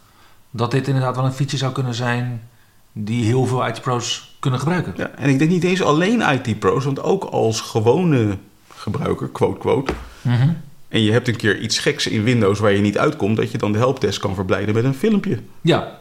dat 0.52 0.72
dit 0.72 0.88
inderdaad 0.88 1.16
wel 1.16 1.26
een 1.26 1.34
feature 1.34 1.58
zou 1.58 1.72
kunnen 1.72 1.94
zijn 1.94 2.50
die 2.92 3.26
heel 3.26 3.46
veel 3.46 3.68
IT-pro's 3.68 4.36
kunnen 4.40 4.60
gebruiken. 4.60 4.94
Ja, 4.96 5.10
en 5.10 5.30
ik 5.30 5.40
denk 5.40 5.50
niet 5.50 5.64
eens 5.64 5.82
alleen 5.82 6.22
IT-pro's, 6.22 6.86
want 6.86 7.04
ook 7.04 7.24
als 7.24 7.62
gewone 7.62 8.38
gebruiker, 8.76 9.28
quote 9.28 9.60
quote. 9.60 9.94
Mhm. 10.22 10.50
En 10.88 11.02
je 11.02 11.12
hebt 11.12 11.28
een 11.28 11.36
keer 11.36 11.60
iets 11.60 11.80
geks 11.80 12.08
in 12.08 12.24
Windows 12.24 12.60
waar 12.60 12.72
je 12.72 12.82
niet 12.82 12.98
uitkomt, 12.98 13.38
dat 13.38 13.52
je 13.52 13.58
dan 13.58 13.72
de 13.72 13.78
helpdesk 13.78 14.22
kan 14.22 14.36
verblijden 14.36 14.76
met 14.76 14.84
een 14.84 14.96
filmpje. 14.96 15.40
Ja, 15.62 15.98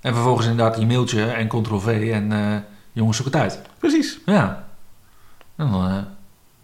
en 0.00 0.14
vervolgens 0.14 0.46
inderdaad 0.46 0.78
je 0.80 0.86
mailtje 0.86 1.24
en 1.24 1.48
ctrl-v 1.48 2.10
en 2.12 2.32
eh, 2.32 2.56
jongens 2.92 3.16
zoek 3.16 3.26
het 3.26 3.36
uit. 3.36 3.60
Precies. 3.78 4.18
Ja. 4.26 4.68
En 5.56 5.70
dan, 5.70 5.88
eh, 5.88 5.96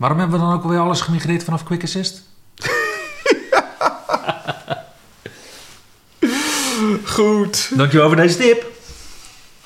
waarom 0.00 0.18
hebben 0.18 0.38
we 0.38 0.44
dan 0.44 0.54
ook 0.54 0.62
alweer 0.62 0.78
alles 0.78 1.00
gemigreerd 1.00 1.44
vanaf 1.44 1.64
Quick 1.64 1.82
Assist? 1.82 2.22
Goed. 7.04 7.70
Dankjewel 7.76 8.06
voor 8.06 8.16
deze 8.16 8.36
tip. 8.36 8.66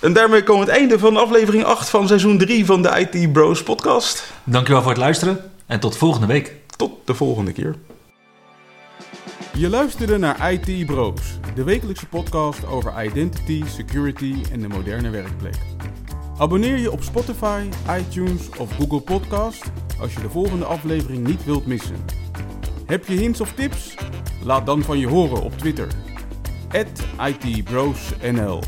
En 0.01 0.13
daarmee 0.13 0.43
komen 0.43 0.67
we 0.67 0.71
het 0.71 0.81
einde 0.81 0.99
van 0.99 1.17
aflevering 1.17 1.65
8 1.65 1.89
van 1.89 2.07
seizoen 2.07 2.39
3 2.39 2.65
van 2.65 2.83
de 2.83 3.09
IT 3.11 3.33
Bros 3.33 3.63
podcast. 3.63 4.33
Dankjewel 4.45 4.83
voor 4.83 4.91
het 4.91 5.01
luisteren 5.01 5.51
en 5.67 5.81
tot 5.81 5.97
volgende 5.97 6.27
week. 6.27 6.53
Tot 6.77 6.93
de 7.05 7.15
volgende 7.15 7.53
keer. 7.53 7.75
Je 9.57 9.69
luisterde 9.69 10.19
naar 10.19 10.53
IT 10.53 10.87
Bros, 10.87 11.21
de 11.55 11.65
wekelijkse 11.65 12.07
podcast 12.07 12.67
over 12.67 13.05
identity, 13.05 13.63
security 13.67 14.35
en 14.53 14.61
de 14.61 14.69
moderne 14.69 15.11
werkplek. 15.11 15.57
Abonneer 16.39 16.79
je 16.79 16.91
op 16.91 17.03
Spotify, 17.03 17.69
iTunes 17.99 18.49
of 18.59 18.77
Google 18.77 19.01
Podcast 19.01 19.71
als 20.01 20.15
je 20.15 20.21
de 20.21 20.31
volgende 20.31 20.65
aflevering 20.65 21.27
niet 21.27 21.45
wilt 21.45 21.67
missen. 21.67 21.97
Heb 22.87 23.07
je 23.07 23.15
hints 23.15 23.41
of 23.41 23.53
tips? 23.53 23.95
Laat 24.45 24.67
dan 24.67 24.83
van 24.83 24.99
je 24.99 25.09
horen 25.09 25.43
op 25.43 25.59
Twitter. 25.59 25.89
@itbrosnl 27.19 28.61